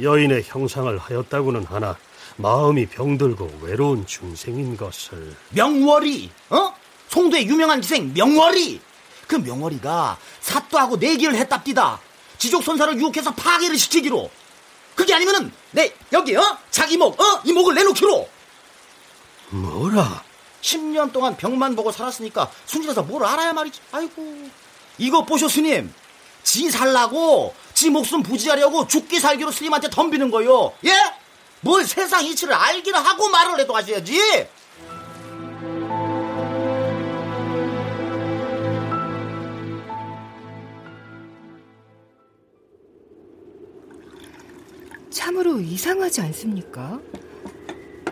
여인의 0.00 0.44
형상을 0.46 0.96
하였다고는 0.96 1.64
하나 1.64 1.98
마음이 2.36 2.86
병들고 2.86 3.62
외로운 3.62 4.06
중생인 4.06 4.76
것을 4.76 5.34
명월이, 5.50 6.30
어? 6.50 6.72
송도의 7.08 7.48
유명한 7.48 7.80
기생 7.80 8.12
명월이! 8.14 8.80
그 9.26 9.34
명월이가 9.34 10.18
사또하고 10.38 10.98
내기를 10.98 11.34
했답디다. 11.34 12.00
지족 12.38 12.62
선사를 12.62 12.96
유혹해서 12.96 13.34
파괴를 13.34 13.76
시키기로. 13.76 14.30
그게 14.94 15.14
아니면은 15.14 15.50
내 15.72 15.92
여기 16.12 16.36
어 16.36 16.58
자기 16.70 16.96
목, 16.96 17.20
어? 17.20 17.40
이 17.42 17.52
목을 17.52 17.74
내놓기로. 17.74 18.28
뭐라? 19.50 20.22
10년 20.62 21.12
동안 21.12 21.36
병만 21.36 21.74
보고 21.74 21.90
살았으니까 21.90 22.52
순진해서 22.66 23.02
뭘 23.02 23.24
알아야 23.24 23.52
말이지. 23.52 23.80
아이고. 23.90 24.48
이거 24.98 25.24
보쇼 25.24 25.48
스님. 25.48 25.92
지 26.46 26.70
살라고 26.70 27.52
지 27.74 27.90
목숨 27.90 28.22
부지하려고 28.22 28.86
죽기 28.86 29.18
살기로 29.18 29.50
스님한테 29.50 29.90
덤비는 29.90 30.30
거요. 30.30 30.72
예? 30.84 30.92
뭘 31.60 31.84
세상 31.84 32.24
이치를 32.24 32.54
알기를 32.54 32.96
하고 33.04 33.28
말을 33.28 33.58
해도 33.58 33.74
하셔야지. 33.74 34.46
참으로 45.10 45.58
이상하지 45.58 46.20
않습니까? 46.20 47.00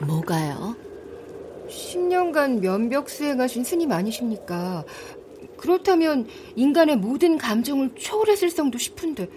뭐가요? 0.02 0.74
10년간 1.68 2.60
면벽 2.60 3.08
수행하신 3.08 3.62
스님 3.62 3.92
아니십니까? 3.92 4.84
그렇다면 5.64 6.28
인간의 6.56 6.98
모든 6.98 7.38
감정을 7.38 7.94
초월했을 7.94 8.50
성도 8.50 8.76
싶은데 8.76 9.30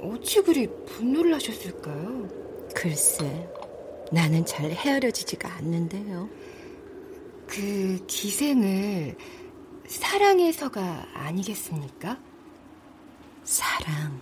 어찌 0.00 0.40
그리 0.40 0.68
분노를 0.86 1.34
하셨을까요? 1.34 2.28
글쎄, 2.76 3.48
나는 4.12 4.46
잘 4.46 4.70
헤아려지지가 4.70 5.52
않는데요. 5.54 6.28
그 7.48 7.98
기생을 8.06 9.16
사랑해서가 9.88 11.08
아니겠습니까? 11.12 12.20
사랑. 13.42 14.20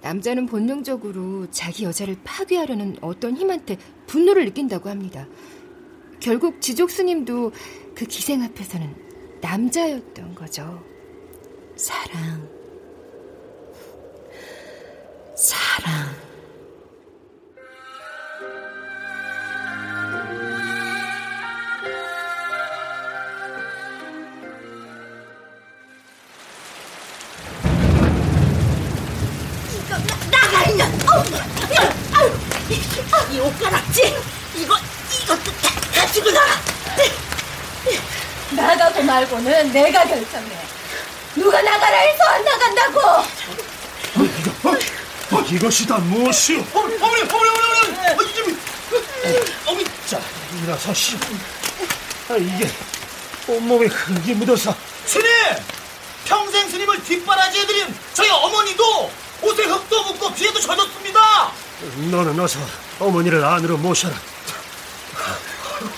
남자는 0.00 0.46
본능적으로 0.46 1.50
자기 1.50 1.82
여자를 1.82 2.18
파괴하려는 2.22 2.98
어떤 3.00 3.36
힘한테 3.36 3.76
분노를 4.06 4.44
느낀다고 4.44 4.90
합니다. 4.90 5.26
결국 6.20 6.60
지족 6.60 6.88
스님도 6.88 7.50
그 7.96 8.04
기생 8.04 8.44
앞에서는 8.44 9.07
남자였던 9.40 10.34
거죠. 10.34 10.82
사랑. 11.76 12.48
사랑. 15.36 16.08
나가 30.30 30.64
있는 30.68 30.84
어, 30.86 31.18
야, 31.74 31.94
아유, 32.14 32.30
이, 32.70 33.34
이 33.34 33.40
옷가락지 33.40 34.16
이거 34.56 34.76
이것도 35.22 35.44
다 35.62 35.80
가지고 35.94 36.30
나가 36.30 36.52
나가고 38.62 39.02
말고는 39.02 39.72
내가 39.72 40.04
결정해. 40.04 40.50
누가 41.34 41.62
나가라 41.62 41.96
해서 41.98 42.24
안 42.24 42.44
나간다고. 42.44 43.00
어, 45.30 45.40
이것이 45.50 45.86
다 45.86 45.98
무엇이오? 45.98 46.64
어머니, 46.74 46.94
어머니, 46.96 47.22
어머니, 47.22 47.48
어머니, 47.50 48.08
어머니, 48.12 48.34
좀, 48.34 48.58
어머니, 49.66 49.84
자, 50.06 50.20
일어서시오. 50.62 51.18
아, 52.30 52.36
이게 52.36 52.70
온몸에 53.46 53.86
흙이 53.86 54.34
묻어서 54.34 54.74
스님! 55.06 55.26
평생 56.24 56.68
스님을 56.68 57.02
뒷바라지해드린 57.04 57.94
저희 58.14 58.28
어머니도 58.30 59.10
옷에 59.42 59.64
흙도 59.64 60.02
묻고 60.04 60.34
뒤에도 60.34 60.60
젖었습니다! 60.60 61.52
너는 62.10 62.38
어서 62.40 62.58
어머니를 62.98 63.44
안으로 63.44 63.76
모셔라. 63.78 64.14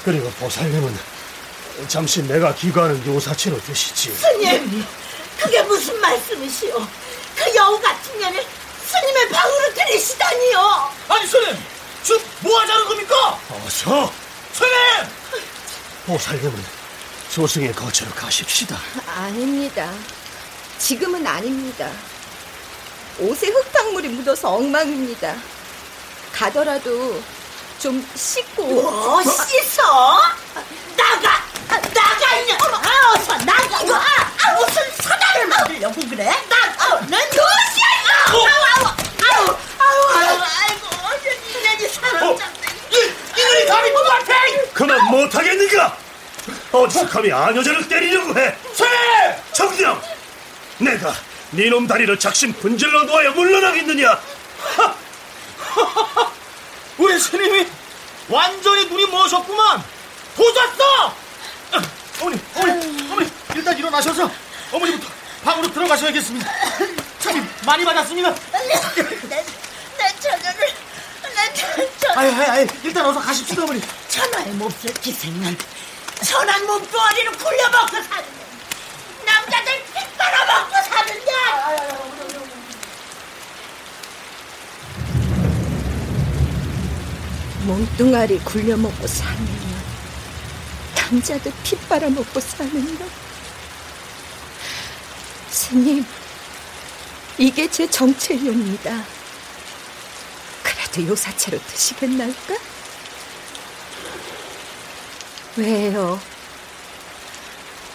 그리고 0.04 0.30
보살님은 0.32 0.98
잠시 1.88 2.22
내가 2.22 2.54
기거하는 2.54 3.04
요사치로 3.06 3.60
드시지. 3.62 4.12
스님 4.12 4.84
그게 5.38 5.62
무슨 5.62 5.98
말씀이시오 6.00 6.86
그 7.36 7.54
여우 7.56 7.80
같은 7.80 8.18
년을 8.18 8.44
스님의 8.86 9.28
방으로 9.30 9.74
들이시다니요 9.74 10.90
아니, 11.08 11.26
스님! 11.26 11.56
지금 12.02 12.20
뭐 12.40 12.58
하자는 12.60 12.84
겁니까? 12.86 13.38
어서 13.50 14.12
스님! 14.52 14.70
보살님은 16.06 16.64
소승의 17.30 17.72
거처로 17.74 18.10
가십시다. 18.12 18.76
아닙니다. 19.06 19.92
지금은 20.78 21.24
아닙니다. 21.26 21.90
옷에 23.18 23.46
흙탕물이 23.48 24.08
묻어서 24.08 24.54
엉망입니다. 24.54 25.36
가더라도 26.32 27.22
좀 27.78 28.04
씻고. 28.16 28.64
뭐 28.64 29.22
씻어? 29.22 30.18
나가 30.96 31.49
나가 31.78 32.36
있냐 32.36 32.54
아, 32.56 33.12
어서 33.14 33.36
나가 33.44 33.80
이거 33.82 33.94
아, 33.94 34.04
아, 34.42 34.54
무슨 34.54 34.82
사단을 35.02 35.46
만들려고 35.46 36.00
그래 36.08 36.34
나는 36.48 37.28
무엇이야 37.30 37.86
아우 38.28 38.46
아우 38.46 38.94
아우 39.22 39.56
아우 39.78 40.16
아우 40.16 40.40
아이고 40.60 40.84
이년이 41.58 41.88
사람 41.88 42.36
잡네 42.36 42.60
이, 42.92 42.94
이들이 43.40 43.66
감히 43.66 43.90
누구한테! 43.90 44.34
그만 44.74 45.04
못하겠는가? 45.10 45.96
어디서 46.72 47.08
감히 47.08 47.32
아녀자를 47.32 47.88
때리려고 47.88 48.38
해? 48.38 48.56
스님! 48.74 48.90
정령! 49.52 50.02
내가 50.78 51.14
네놈 51.50 51.86
다리를 51.86 52.18
작심 52.18 52.52
분질러 52.54 53.04
놓아야 53.04 53.30
물러나겠느냐? 53.30 54.20
우리 56.98 57.18
스님이 57.18 57.66
완전히 58.28 58.86
눈이 58.86 59.06
머셨구만! 59.06 59.82
도졌어! 60.36 61.14
어머니, 62.20 62.40
어머니, 62.54 63.10
어머니, 63.12 63.30
일단 63.54 63.78
일어나셔서 63.78 64.30
어머니부터 64.72 65.08
방으로 65.44 65.72
들어가셔야겠습니다. 65.72 66.50
참이 67.18 67.40
많이 67.64 67.84
받았습니다. 67.84 68.34
내, 68.34 68.58
내 69.28 70.20
처녀를 70.20 70.68
내 71.22 71.54
처녀 71.54 72.20
아이, 72.20 72.28
아이, 72.30 72.46
아이, 72.50 72.66
일단 72.82 73.06
어서 73.06 73.20
가십시다, 73.20 73.62
어머니. 73.62 73.80
천하의 74.08 74.52
몹쓸 74.52 74.92
기생은 74.94 75.56
천한 76.24 76.66
몸뚱아리를 76.66 77.32
굴려먹고 77.32 77.96
사는 78.02 78.24
남자들 79.24 79.72
피 79.94 80.16
빨아먹고 80.18 80.74
사는데 80.90 81.30
몸뚱아리 87.66 88.38
굴려먹고 88.40 89.06
사느냐 89.06 89.69
남자들 91.10 91.52
피 91.64 91.76
빨아먹고 91.88 92.38
사느냐 92.38 93.04
스님 95.50 96.06
이게 97.36 97.68
제 97.68 97.90
정체입니다 97.90 99.04
그래도 100.62 101.08
요사체로 101.08 101.58
드시겠날까? 101.66 102.54
왜요? 105.56 106.20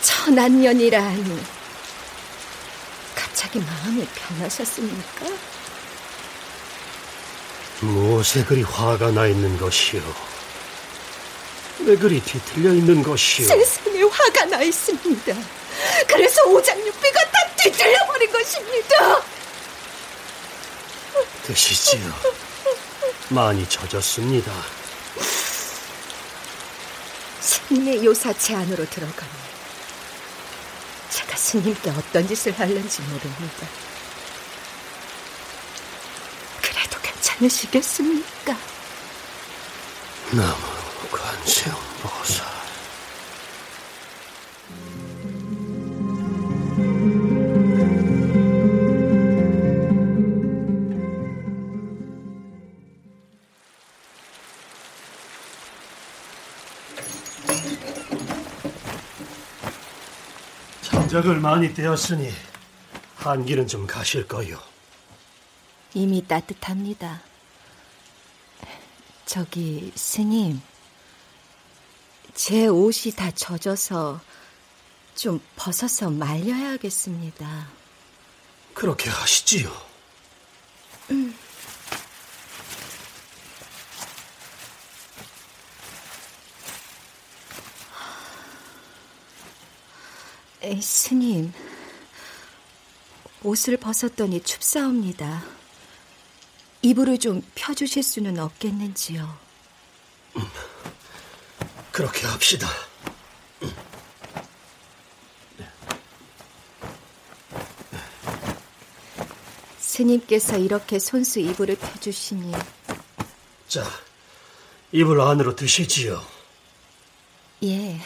천안년이라 0.01 1.01
하니 1.01 1.43
갑자기 3.15 3.59
마음이 3.59 4.05
변하셨습니까? 4.13 5.25
무엇에 7.79 8.43
그리 8.43 8.61
화가 8.63 9.11
나 9.11 9.27
있는 9.27 9.57
것이오? 9.57 10.34
왜 11.79 11.95
그리 11.95 12.21
뒤틀려 12.21 12.73
있는 12.73 13.03
것이오? 13.03 13.45
세상에 13.47 14.01
화가 14.03 14.45
나 14.45 14.61
있습니다. 14.61 15.33
그래서 16.07 16.43
오장육비가 16.45 17.19
다 17.31 17.39
뒤틀려 17.57 18.05
버린 18.07 18.31
것입니다. 18.31 19.21
드시지요. 21.43 22.13
많이 23.29 23.67
젖었습니다. 23.67 24.51
스님의 27.39 28.05
요사체 28.05 28.55
안으로 28.55 28.87
들어가면 28.89 29.45
제가 31.09 31.35
스님께 31.37 31.89
어떤 31.91 32.27
짓을 32.27 32.57
할는지 32.57 33.01
모릅니다. 33.03 33.67
그래도 36.61 36.99
괜찮으시겠습니까? 37.01 38.57
나무 40.31 40.74
관세음 41.11 41.75
보살. 42.01 42.45
장작을 60.81 61.39
많이 61.39 61.73
떼었으니 61.73 62.29
한기는 63.15 63.67
좀 63.67 63.87
가실 63.87 64.27
거요. 64.27 64.59
이미 65.93 66.25
따뜻합니다. 66.27 67.21
저기 69.25 69.91
스님, 69.95 70.61
제 72.35 72.67
옷이 72.67 73.13
다 73.15 73.31
젖어서 73.31 74.19
좀 75.15 75.39
벗어서 75.55 76.09
말려야겠습니다. 76.09 77.67
그렇게 78.73 79.09
하시지요. 79.09 79.71
에이, 90.61 90.81
스님, 90.81 91.53
옷을 93.43 93.77
벗었더니 93.77 94.43
춥사옵니다. 94.43 95.43
이불을 96.81 97.19
좀 97.19 97.41
펴주실 97.55 98.03
수는 98.03 98.39
없겠는지요? 98.39 99.37
그렇게 101.95 102.27
합시다. 102.27 102.67
스님께서 109.79 110.57
이렇게 110.57 110.99
손수 110.99 111.39
이불을 111.39 111.77
펴주시니 111.77 112.51
자, 113.69 113.85
이불 114.91 115.21
안으로 115.21 115.55
드시지요. 115.55 116.21
예. 117.63 118.01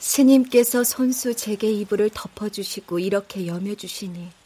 스님께서 0.00 0.82
손수 0.82 1.36
제게 1.36 1.70
이불을 1.70 2.10
덮어주시고 2.12 2.98
이렇게 2.98 3.46
여며주시니 3.46 4.43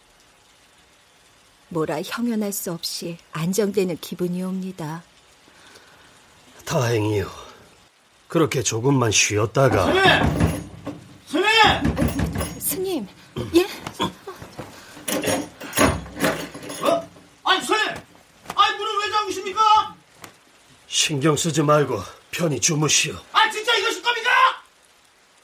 뭐라 1.71 2.01
형연할 2.03 2.53
수 2.53 2.73
없이 2.73 3.19
안정되는 3.33 3.99
기분이 4.01 4.43
옵니다. 4.43 5.03
다행이요. 6.65 7.31
그렇게 8.29 8.63
조금만 8.63 9.11
쉬었다가 9.11 9.87
스님! 11.27 11.49
스님, 12.59 13.09
예? 13.55 13.65
어? 16.85 17.09
아니, 17.45 17.63
스님! 17.65 17.81
아니, 18.55 18.77
문을 18.77 18.99
왜 19.05 19.11
잠그십니까? 19.11 19.95
신경 20.87 21.37
쓰지 21.37 21.63
말고 21.63 22.03
편히 22.31 22.61
주무시오. 22.61 23.15
아, 23.33 23.51
진짜 23.51 23.75
이것일 23.77 24.03
겁니까? 24.03 24.31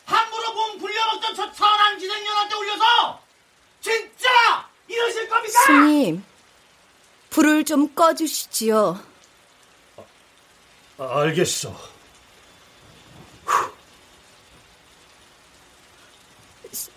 함부로 0.04 0.52
몸 0.54 0.78
굴려먹던 0.78 1.34
저 1.34 1.52
천한 1.52 1.98
기생년한테 1.98 2.54
올려서 2.54 3.20
진짜 3.80 4.28
이러실 4.88 5.28
겁니까? 5.28 5.53
스님, 5.66 6.24
불을 7.30 7.64
좀 7.64 7.94
꺼주시지요. 7.94 9.00
아, 10.98 11.20
알겠어. 11.20 11.74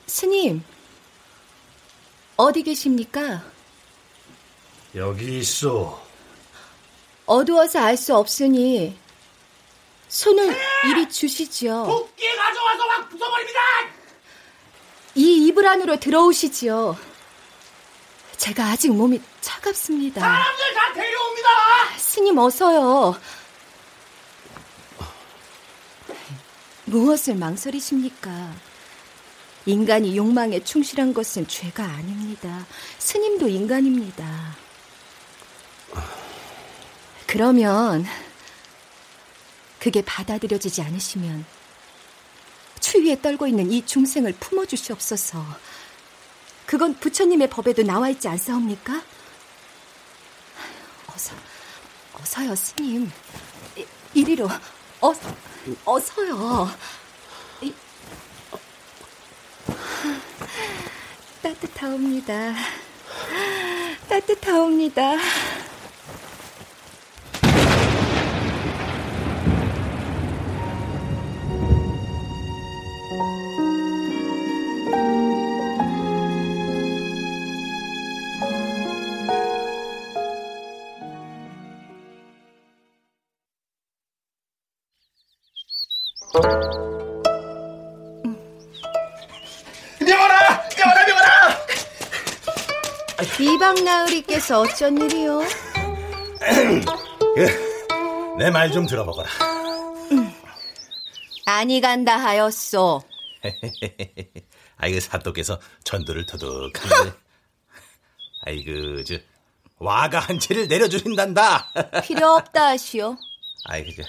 스님, 0.08 0.64
어디 2.36 2.64
계십니까? 2.64 3.44
여기 4.96 5.40
있어. 5.40 6.02
어두워서 7.26 7.80
알 7.80 7.98
수 7.98 8.16
없으니 8.16 8.98
손을 10.08 10.56
이리 10.86 11.10
주시지요. 11.10 11.84
도끼 11.86 12.26
가져와서 12.36 12.84
확 12.86 13.10
부숴버립니다! 13.10 13.90
이 15.16 15.48
이불 15.48 15.68
안으로 15.68 16.00
들어오시지요. 16.00 16.98
제가 18.38 18.66
아직 18.66 18.94
몸이 18.94 19.22
차갑습니다. 19.42 20.22
사람들 20.22 20.74
다 20.74 20.94
데려옵니다! 20.94 21.50
스님 21.98 22.38
어서요. 22.38 23.20
무엇을 26.86 27.36
망설이십니까? 27.36 28.54
인간이 29.66 30.16
욕망에 30.16 30.64
충실한 30.64 31.14
것은 31.14 31.48
죄가 31.48 31.84
아닙니다. 31.84 32.66
스님도 33.00 33.50
인간입니다. 33.50 34.56
그러면 37.26 38.06
그게 39.80 40.02
받아들여지지 40.02 40.82
않으시면 40.82 41.46
추위에 42.80 43.22
떨고 43.22 43.48
있는 43.48 43.70
이 43.72 43.86
중생을 43.86 44.34
품어주시옵소서. 44.40 45.44
그건 46.68 46.94
부처님의 46.96 47.50
법에도 47.50 47.82
나와 47.82 48.10
있지 48.10 48.28
않사옵니까? 48.28 49.02
어서, 51.08 51.34
어서요, 52.14 52.56
스님. 52.56 53.10
이- 53.78 53.86
이리로, 54.14 54.50
어서, 55.00 55.34
어서요. 55.86 56.70
이- 57.62 57.74
따뜻하옵니다. 61.42 62.54
따뜻하옵니다. 64.10 65.14
나으리께서 93.88 94.62
어쩐 94.62 94.98
일이요? 95.02 95.42
내 98.38 98.50
말 98.52 98.72
좀 98.72 98.86
들어보거라. 98.86 99.30
아니 101.46 101.80
간다 101.82 102.18
하였소. 102.18 103.02
아이고 104.78 105.00
사또께서 105.00 105.60
전도를 105.84 106.26
터득하는데 106.26 107.18
아이고 108.46 109.04
저 109.06 109.16
와가 109.80 110.20
한 110.20 110.40
채를 110.40 110.68
내려주신단다. 110.68 111.72
필요 112.04 112.34
없다 112.34 112.68
하시오. 112.68 113.16
아이고 113.66 113.92
저 113.96 114.04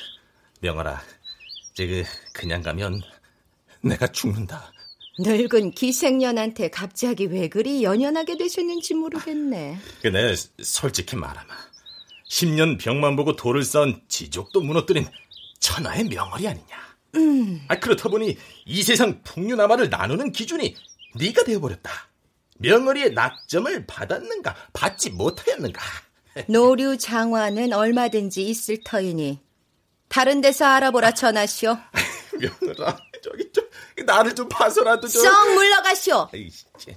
명월아, 0.60 1.00
저그 1.74 2.04
그냥 2.34 2.62
가면 2.62 3.00
내가 3.82 4.06
죽는다. 4.08 4.72
늙은 5.18 5.72
기생년한테 5.72 6.70
갑자기 6.70 7.26
왜 7.26 7.48
그리 7.48 7.82
연연하게 7.82 8.36
되셨는지 8.36 8.94
모르겠네. 8.94 9.78
그내 10.02 10.34
솔직히 10.62 11.16
말하마. 11.16 11.54
10년 12.28 12.78
병만 12.78 13.16
보고 13.16 13.34
돌을 13.34 13.64
쌓은 13.64 14.00
지족도 14.08 14.60
무너뜨린 14.60 15.06
천하의 15.58 16.04
명월이 16.04 16.46
아니냐. 16.46 16.88
음. 17.16 17.62
아 17.68 17.78
그렇다 17.78 18.08
보니 18.08 18.36
이 18.66 18.82
세상 18.82 19.22
풍류나마를 19.22 19.90
나누는 19.90 20.32
기준이 20.32 20.74
네가 21.16 21.44
되어버렸다. 21.44 21.90
명월이의 22.58 23.12
낙점을 23.12 23.86
받았는가 23.86 24.54
받지 24.72 25.10
못하였는가. 25.10 25.80
노류 26.48 26.98
장화는 26.98 27.72
얼마든지 27.72 28.44
있을 28.44 28.78
터이니 28.84 29.40
다른 30.08 30.40
데서 30.40 30.66
알아보라 30.66 31.12
전하시오. 31.12 31.76
명월아 32.32 32.98
저기 33.22 33.50
좀 33.52 33.64
나를 34.06 34.34
좀 34.34 34.48
봐서라도 34.48 35.08
좀. 35.08 35.22
썩 35.22 35.52
물러가시오. 35.54 36.28
아이씨, 36.32 36.64
쟤. 36.78 36.96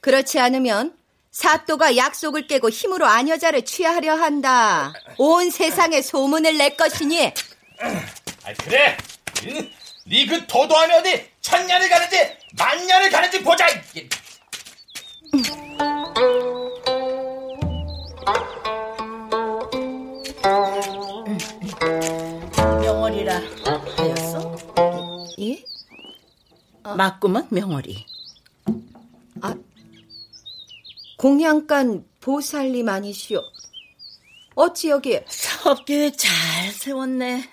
그렇지 0.00 0.38
않으면 0.38 0.96
사또가 1.30 1.96
약속을 1.96 2.46
깨고 2.46 2.70
힘으로 2.70 3.06
아녀자를 3.06 3.64
취하려 3.64 4.14
한다. 4.14 4.92
온 5.18 5.50
세상에 5.50 6.02
소문을 6.02 6.56
낼 6.58 6.76
것이니 6.76 7.32
아 7.80 8.54
그래. 8.64 8.96
네그 10.06 10.46
도도함이 10.46 10.92
어디 10.94 11.30
천년을 11.40 11.88
가는지 11.88 12.36
만년을 12.56 13.10
가는지 13.10 13.42
보자. 13.42 13.66
예? 25.40 25.64
맞구먼 26.82 27.48
명월이. 27.50 28.04
공양간 31.16 32.06
보살님 32.20 32.88
아니시오. 32.88 33.42
어찌 34.54 34.90
여기에 34.90 35.24
섭계획 35.28 36.18
잘 36.18 36.70
세웠네. 36.72 37.48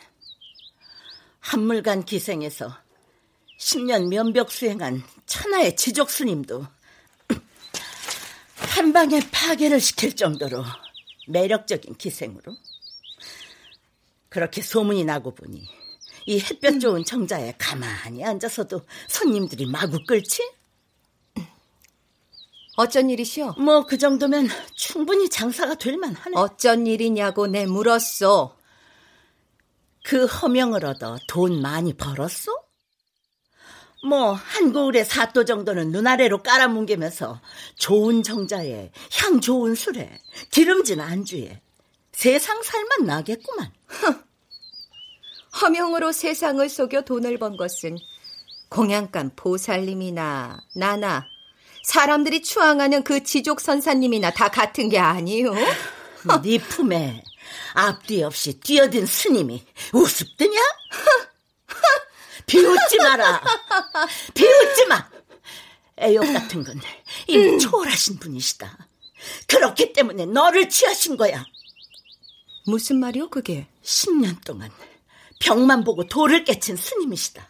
한물간 1.40 2.04
기생에서 2.04 2.76
10년 3.58 4.10
면벽 4.10 4.52
수행한 4.52 5.02
천하의 5.26 5.78
지족 5.78 6.10
스님도 6.10 6.68
한 8.76 8.92
방에 8.92 9.22
파괴를 9.32 9.80
시킬 9.80 10.14
정도로 10.14 10.64
매력적인 11.30 11.96
기생으로 11.96 12.54
그렇게 14.28 14.62
소문이 14.62 15.06
나고 15.06 15.34
보니 15.34 15.87
이 16.28 16.40
햇볕 16.42 16.80
좋은 16.80 17.06
정자에 17.06 17.56
가만히 17.58 18.24
앉아서도 18.24 18.82
손님들이 19.08 19.66
마구 19.66 19.98
끌지? 20.06 20.44
어쩐 22.76 23.10
일이시오? 23.10 23.54
뭐 23.54 23.86
그 23.86 23.98
정도면 23.98 24.50
충분히 24.76 25.30
장사가 25.30 25.76
될 25.76 25.98
만하네. 25.98 26.34
어쩐 26.36 26.86
일이냐고 26.86 27.48
내 27.48 27.66
물었소. 27.66 28.56
그 30.04 30.26
허명을 30.26 30.86
얻어 30.86 31.18
돈 31.28 31.62
많이 31.62 31.94
벌었어? 31.94 32.52
뭐 34.06 34.34
한고을의 34.34 35.06
사또 35.06 35.44
정도는 35.46 35.92
눈아래로 35.92 36.44
깔아뭉개면서 36.44 37.42
좋은 37.78 38.22
정자에 38.22 38.92
향 39.20 39.40
좋은 39.42 39.76
술에 39.76 40.20
기름진 40.52 41.00
안주에 41.00 41.62
세상 42.12 42.62
살만 42.62 43.06
나겠구만. 43.06 43.72
허명으로 45.62 46.12
세상을 46.12 46.68
속여 46.70 47.02
돈을 47.02 47.38
번 47.38 47.58
것은 47.58 47.98
공양간 48.70 49.32
보살님이나 49.36 50.62
나나 50.76 51.28
사람들이 51.84 52.42
추앙하는 52.42 53.04
그 53.04 53.24
지족 53.24 53.62
선사님이나 53.62 54.32
다 54.32 54.50
같은 54.50 54.90
게 54.90 55.00
아니요. 55.00 55.54
네 56.44 56.58
품에 56.58 57.24
앞뒤 57.74 58.24
없이 58.24 58.60
뛰어든 58.60 59.06
스님이 59.06 59.64
우습드냐? 59.94 60.60
비웃지 62.46 62.98
마라. 62.98 63.42
비웃지 64.34 64.86
마. 64.88 65.10
애욕 66.00 66.26
같은 66.34 66.64
건 66.64 66.80
이미 67.28 67.58
초월하신 67.58 68.20
분이시다. 68.20 68.78
그렇기 69.48 69.94
때문에 69.94 70.26
너를 70.26 70.70
취하신 70.70 71.18
거야. 71.18 71.44
무슨 72.66 73.00
말이요, 73.00 73.30
그게? 73.30 73.68
10년 73.84 74.44
동안 74.44 74.70
병만 75.40 75.84
보고 75.84 76.08
돌을 76.08 76.44
깨친 76.44 76.76
스님이시다. 76.76 77.48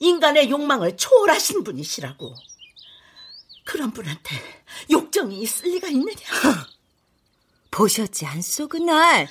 인간의 0.00 0.50
욕망을 0.50 0.96
초월하신 0.96 1.64
분이시라고. 1.64 2.34
그런 3.64 3.90
분한테 3.92 4.36
욕정이 4.90 5.40
있을 5.40 5.70
리가 5.70 5.88
있느냐? 5.88 6.16
보셨지 7.70 8.24
않소, 8.24 8.68
그날? 8.68 9.28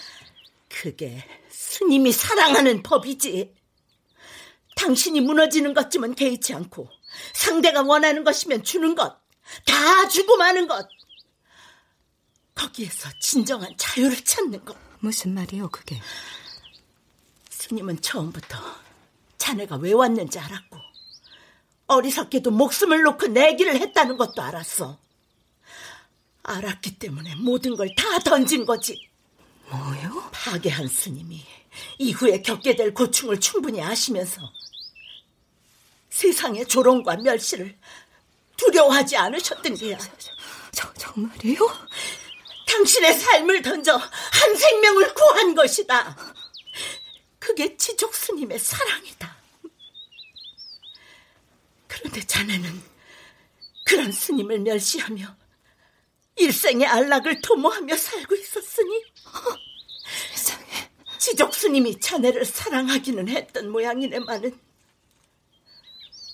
그게 0.70 1.26
스님이 1.50 2.12
사랑하는 2.12 2.84
법이지. 2.84 3.56
당신이 4.76 5.22
무너지는 5.22 5.74
것쯤은 5.74 6.16
개의치 6.16 6.54
않고 6.54 6.88
상대가 7.34 7.82
원하는 7.82 8.24
것이면 8.24 8.64
주는 8.64 8.94
것, 8.94 9.20
다 9.66 10.08
주고 10.08 10.38
마는 10.38 10.68
것. 10.68 10.88
거기에서 12.54 13.10
진정한 13.20 13.72
자유를 13.78 14.24
찾는 14.24 14.66
것. 14.66 14.76
무슨 15.00 15.34
말이요, 15.34 15.70
그게? 15.70 16.00
스님은 17.62 18.02
처음부터 18.02 18.58
자네가 19.40 19.78
왜 19.78 19.92
왔는지 19.94 20.38
알았고 20.40 20.78
어리석게도 21.88 22.52
목숨을 22.52 23.02
놓고 23.02 23.28
내기를 23.28 23.80
했다는 23.80 24.18
것도 24.18 24.42
알았어. 24.44 25.00
알았기 26.44 27.00
때문에 27.00 27.36
모든 27.36 27.76
걸 27.76 27.90
다 27.96 28.20
던진 28.20 28.66
거지. 28.66 29.10
뭐요? 29.70 30.30
파괴한 30.32 30.88
스님이 30.88 31.44
이후에 31.98 32.42
겪게 32.42 32.76
될 32.76 32.94
고충을 32.94 33.40
충분히 33.40 33.82
아시면서 33.82 34.42
세상의 36.10 36.68
조롱과 36.68 37.18
멸시를 37.18 37.76
두려워하지 38.56 39.18
않으셨던 39.18 39.76
게야. 39.76 39.98
저, 40.72 40.94
정말이요? 40.94 41.58
당신의 42.68 43.14
삶을 43.20 43.62
던져 43.64 43.96
한 43.98 44.56
생명을 44.56 45.14
구한 45.16 45.56
것이다. 45.56 46.16
그게 47.48 47.78
지족 47.78 48.14
스님의 48.14 48.60
사랑이다. 48.60 49.38
그런데 51.88 52.20
자네는 52.20 52.84
그런 53.86 54.12
스님을 54.12 54.60
멸시하며 54.60 55.34
일생의 56.36 56.86
안락을 56.86 57.40
도모하며 57.42 57.96
살고 57.96 58.36
있었으니 58.36 59.02
세상에 60.34 60.92
지족 61.20 61.56
스님이 61.56 62.02
자네를 62.02 62.44
사랑하기는 62.44 63.30
했던 63.30 63.72
모양이네만은 63.72 64.60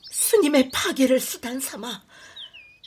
스님의 0.10 0.72
파괴를 0.72 1.20
수단 1.20 1.60
삼아 1.60 2.04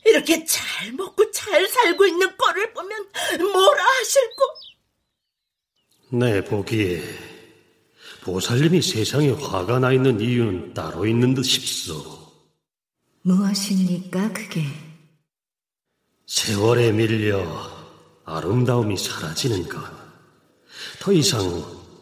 이렇게 0.05 0.45
잘 0.45 0.91
먹고 0.95 1.31
잘 1.31 1.68
살고 1.68 2.07
있는 2.07 2.37
꼴을 2.37 2.72
보면 2.72 3.09
뭐라 3.53 3.85
하실꼬? 3.85 4.45
내 6.11 6.45
보기에 6.45 7.36
보살님이 8.27 8.83
세상에 8.83 9.31
화가 9.31 9.79
나 9.79 9.93
있는 9.93 10.20
이유는 10.20 10.74
따로 10.74 11.07
있는 11.07 11.33
듯 11.33 11.45
싶소. 11.45 11.95
무엇입니까, 13.22 14.33
그게? 14.33 14.64
세월에 16.27 16.91
밀려 16.91 17.47
아름다움이 18.24 18.97
사라지는 18.97 19.68
것. 19.68 19.81
더 20.99 21.12
이상 21.12 21.41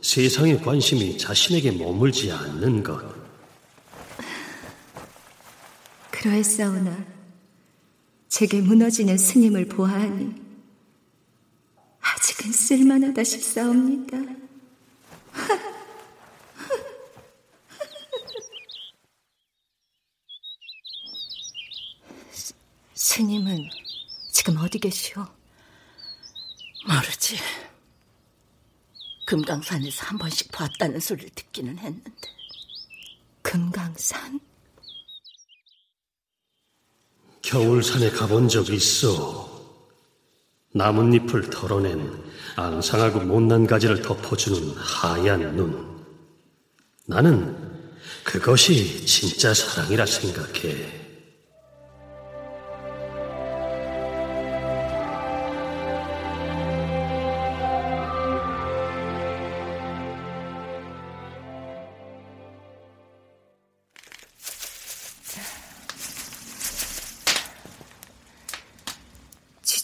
세상의 0.01 0.63
관심이 0.63 1.19
자신에게 1.19 1.73
머물지 1.73 2.33
않는 2.33 2.83
것. 2.83 3.05
그럴싸우나 6.11 7.05
제게 8.31 8.63
무너지는 8.63 9.19
스님을 9.19 9.67
보아하니 9.67 10.33
아직은 12.01 12.51
쓸만하다 12.51 13.23
싶사옵니다. 13.23 14.44
스님은 23.15 23.69
지금 24.33 24.57
계시오? 24.81 25.25
모르지. 26.85 27.37
금강산에서 29.25 30.07
한 30.07 30.19
번씩 30.19 30.51
봤다는 30.51 30.99
소리를 30.99 31.31
듣기는 31.33 31.79
했는데. 31.79 32.11
금강산? 33.41 34.41
겨울산에 37.43 38.11
가본 38.11 38.49
적 38.49 38.69
있어. 38.71 39.49
나뭇잎을 40.73 41.51
털어낸 41.51 42.21
앙상하고 42.57 43.21
못난 43.21 43.65
가지를 43.65 44.03
덮어주는 44.03 44.75
하얀 44.77 45.55
눈. 45.55 46.05
나는 47.07 47.57
그것이 48.25 49.07
진짜 49.07 49.55
사랑이라 49.55 50.05
생각해. 50.05 51.04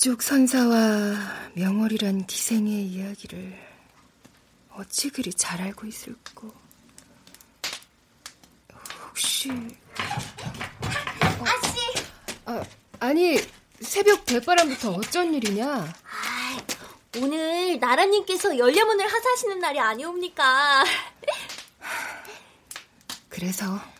지족 0.00 0.22
선사와 0.22 1.14
명월이란 1.52 2.26
기생의 2.26 2.86
이야기를 2.86 3.54
어찌 4.70 5.10
그리 5.10 5.30
잘 5.30 5.60
알고 5.60 5.86
있을꼬? 5.86 6.50
혹시 9.06 9.50
아씨. 11.42 12.02
아, 12.46 12.64
아니 12.98 13.36
새벽 13.82 14.24
대바람부터 14.24 14.92
어쩐 14.92 15.34
일이냐? 15.34 15.68
아, 15.70 16.58
오늘 17.18 17.78
나라님께서 17.78 18.56
연례문을 18.56 19.04
하사하시는 19.04 19.58
날이 19.58 19.80
아니옵니까? 19.80 20.82
그래서 23.28 23.66
아 23.66 23.99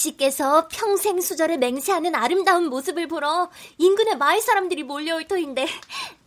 씨께서 0.00 0.66
평생 0.68 1.20
수절을 1.20 1.58
맹세하는 1.58 2.14
아름다운 2.14 2.68
모습을 2.70 3.06
보러 3.06 3.50
인근의 3.76 4.16
마을 4.16 4.40
사람들이 4.40 4.82
몰려올 4.82 5.28
터인데 5.28 5.66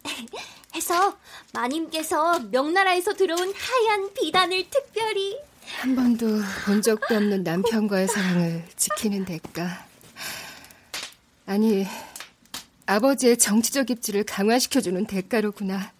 해서 0.75 1.17
마님께서 1.53 2.39
명나라에서 2.51 3.13
들어온 3.13 3.53
하얀 3.53 4.13
비단을 4.13 4.69
특별히 4.69 5.37
한 5.79 5.95
번도 5.95 6.27
본 6.65 6.81
적도 6.81 7.15
없는 7.15 7.43
남편과의 7.43 8.07
사랑을 8.07 8.63
지키는 8.75 9.25
대가 9.25 9.85
아니 11.47 11.87
아버지의 12.85 13.37
정치적 13.37 13.89
입지를 13.89 14.23
강화시켜주는 14.25 15.05
대가로구나. 15.05 15.91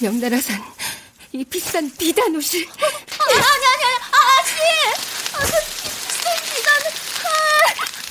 명나라산 0.00 0.58
이 1.32 1.44
비싼 1.44 1.90
비단 1.96 2.34
옷을 2.34 2.60
아니 2.66 3.34
아니 3.34 3.66
아니 3.66 3.84
아씨 4.10 4.54
아, 5.34 5.38
그 5.38 5.52
비싼 5.82 6.34
비단을 6.44 6.90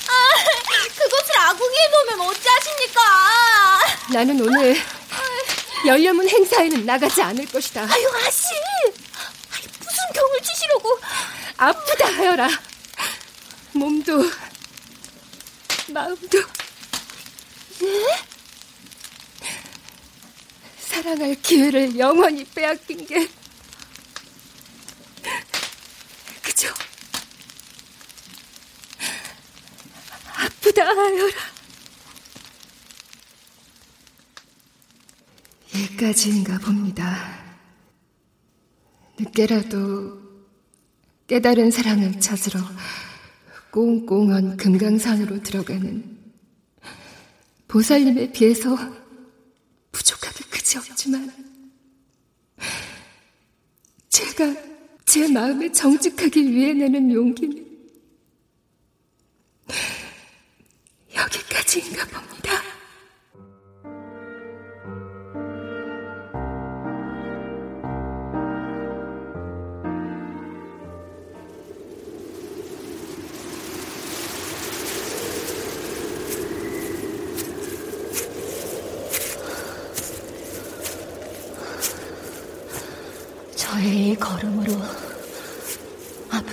아, 0.06 0.12
아, 0.12 0.88
그것을 0.96 1.38
아궁이에 1.38 1.88
놓으면 1.88 2.20
어찌하십니까 2.28 3.00
나는 4.12 4.40
오늘 4.40 4.76
열려문 5.86 6.28
행사에는 6.28 6.84
나가지 6.84 7.22
않을 7.22 7.46
것이다. 7.46 7.82
아유 7.82 8.08
아씨! 8.26 8.46
아니, 9.52 9.66
무슨 9.78 10.04
병을 10.14 10.40
치시려고? 10.42 10.98
아프다 11.56 12.06
하여라. 12.12 12.48
몸도 13.72 14.24
마음도. 15.88 16.38
네? 17.80 18.18
사랑할 20.80 21.34
기회를 21.40 21.98
영원히 21.98 22.44
빼앗긴 22.44 23.06
게. 23.06 23.28
그저 26.42 26.68
아프다 30.34 30.84
하여라 30.84 31.49
여기까지인가 36.00 36.58
봅니다 36.58 37.16
늦게라도 39.18 40.18
깨달은 41.26 41.70
사랑을 41.70 42.18
찾으러 42.18 42.58
꽁꽁한 43.70 44.56
금강산으로 44.56 45.42
들어가는 45.42 46.18
보살님에 47.68 48.32
비해서 48.32 48.76
부족하기 49.92 50.44
그지 50.44 50.78
없지만 50.78 51.32
제가 54.08 54.56
제 55.04 55.28
마음에 55.28 55.70
정직하기 55.70 56.50
위해 56.50 56.72
내는 56.72 57.12
용기는 57.12 57.66
여기까지인가 61.14 62.06
봅니다. 62.06 62.59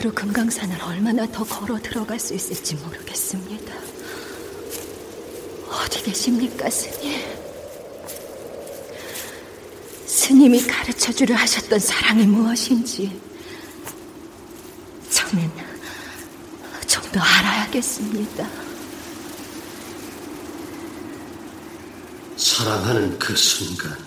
앞으로 0.07 0.13
금강산을 0.13 0.81
얼마나 0.81 1.25
더 1.31 1.43
걸어 1.43 1.77
들어갈 1.81 2.19
수 2.19 2.33
있을지 2.33 2.75
모르겠습니다. 2.75 3.73
어디 5.69 6.03
계십니까, 6.03 6.69
스님? 6.69 7.21
스님이 10.05 10.65
가르쳐 10.65 11.11
주려 11.11 11.35
하셨던 11.35 11.79
사랑이 11.79 12.25
무엇인지 12.25 13.19
저는 15.09 15.51
좀 16.87 17.03
더 17.11 17.19
알아야겠습니다. 17.21 18.47
사랑하는 22.35 23.17
그 23.17 23.35
순간, 23.35 23.97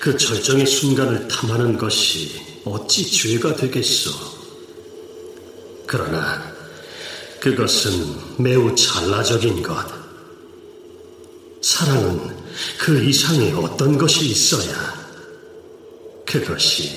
그 0.00 0.16
절정의 0.16 0.66
순간을 0.66 1.28
탐하는 1.28 1.78
것이 1.78 2.60
어찌 2.64 3.08
죄가 3.10 3.56
되겠소? 3.56 4.37
그러나 5.88 6.42
그것은 7.40 8.14
매우 8.36 8.74
찰나적인 8.76 9.62
것. 9.62 9.86
사랑은 11.62 12.36
그 12.78 13.02
이상의 13.02 13.52
어떤 13.54 13.96
것이 13.96 14.26
있어야 14.26 14.94
그것이 16.26 16.92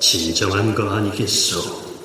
진정한 0.00 0.74
거 0.74 0.90
아니겠소? 0.90 1.95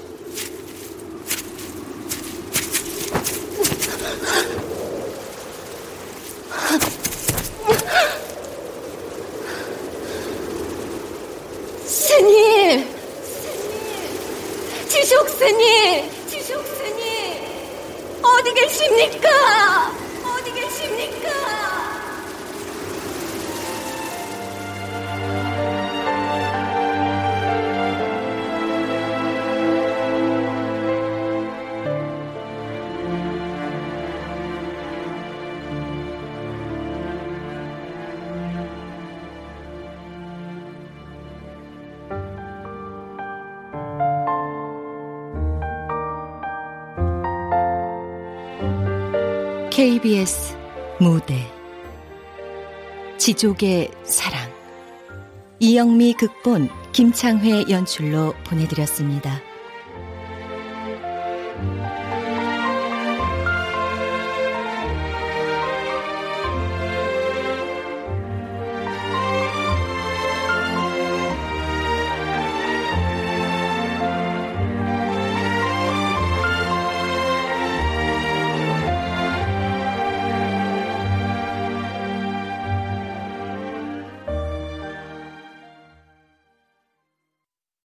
KBS 50.01 50.57
무대 50.99 51.47
지족의 53.17 53.91
사랑 54.03 54.51
이영미 55.59 56.13
극본 56.13 56.69
김창회 56.91 57.65
연출로 57.69 58.33
보내드렸습니다. 58.43 59.50